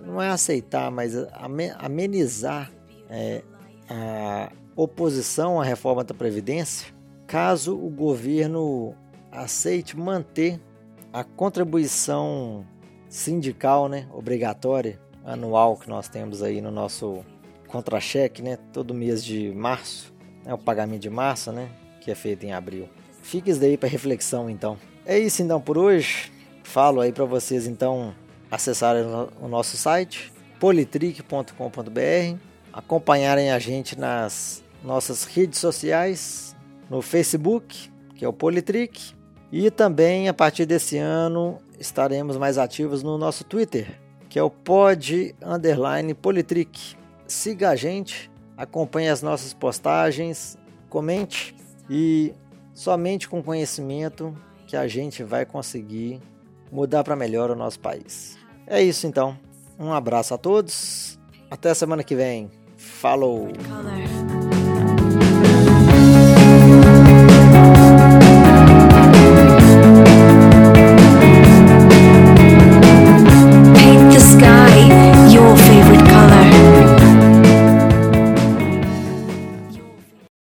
não 0.00 0.20
é, 0.20 0.26
é 0.28 0.30
aceitar, 0.30 0.90
mas 0.90 1.14
amenizar 1.78 2.70
é, 3.08 3.42
a 3.88 4.50
oposição 4.74 5.60
à 5.60 5.64
reforma 5.64 6.04
da 6.04 6.14
Previdência, 6.14 6.88
caso 7.26 7.76
o 7.76 7.88
governo 7.88 8.94
aceite 9.30 9.96
manter 9.96 10.60
a 11.12 11.24
contribuição 11.24 12.64
sindical 13.08 13.88
né, 13.88 14.06
obrigatória 14.12 15.00
anual 15.24 15.76
que 15.76 15.88
nós 15.88 16.08
temos 16.08 16.42
aí 16.42 16.60
no 16.60 16.70
nosso 16.70 17.24
contra-cheque, 17.66 18.42
né, 18.42 18.58
todo 18.72 18.94
mês 18.94 19.24
de 19.24 19.52
março 19.52 20.14
é 20.46 20.54
o 20.54 20.58
pagamento 20.58 21.02
de 21.02 21.10
massa, 21.10 21.52
né? 21.52 21.68
Que 22.00 22.10
é 22.10 22.14
feito 22.14 22.46
em 22.46 22.52
abril. 22.52 22.88
Fique 23.20 23.50
isso 23.50 23.60
daí 23.60 23.76
para 23.76 23.88
reflexão, 23.88 24.48
então. 24.48 24.78
É 25.04 25.18
isso 25.18 25.42
então 25.42 25.60
por 25.60 25.76
hoje. 25.76 26.32
Falo 26.62 27.00
aí 27.00 27.12
para 27.12 27.24
vocês 27.24 27.66
então 27.66 28.14
acessarem 28.50 29.02
o 29.40 29.48
nosso 29.48 29.76
site 29.76 30.32
politrick.com.br, 30.60 32.38
acompanharem 32.76 33.50
a 33.50 33.58
gente 33.58 33.98
nas 33.98 34.62
nossas 34.84 35.24
redes 35.24 35.58
sociais, 35.58 36.54
no 36.90 37.00
Facebook, 37.00 37.90
que 38.14 38.22
é 38.22 38.28
o 38.28 38.34
Politrick, 38.34 39.14
e 39.50 39.70
também 39.70 40.28
a 40.28 40.34
partir 40.34 40.66
desse 40.66 40.98
ano 40.98 41.58
estaremos 41.80 42.36
mais 42.36 42.58
ativos 42.58 43.02
no 43.02 43.16
nosso 43.16 43.44
Twitter, 43.44 43.98
que 44.28 44.38
é 44.38 44.42
o 44.42 44.50
pod 44.50 45.34
underline 45.42 46.12
Politrick. 46.12 46.94
Siga 47.26 47.70
a 47.70 47.76
gente, 47.76 48.30
acompanhe 48.58 49.08
as 49.08 49.22
nossas 49.22 49.54
postagens, 49.54 50.58
comente 50.90 51.56
e 51.88 52.34
somente 52.74 53.26
com 53.26 53.42
conhecimento 53.42 54.36
que 54.66 54.76
a 54.76 54.86
gente 54.86 55.22
vai 55.22 55.46
conseguir 55.46 56.20
mudar 56.70 57.02
para 57.02 57.16
melhor 57.16 57.50
o 57.50 57.56
nosso 57.56 57.80
país. 57.80 58.36
É 58.66 58.82
isso 58.82 59.06
então. 59.06 59.38
Um 59.78 59.94
abraço 59.94 60.34
a 60.34 60.38
todos. 60.38 61.18
Até 61.50 61.72
semana 61.72 62.04
que 62.04 62.14
vem. 62.14 62.50
Falou! 62.86 63.52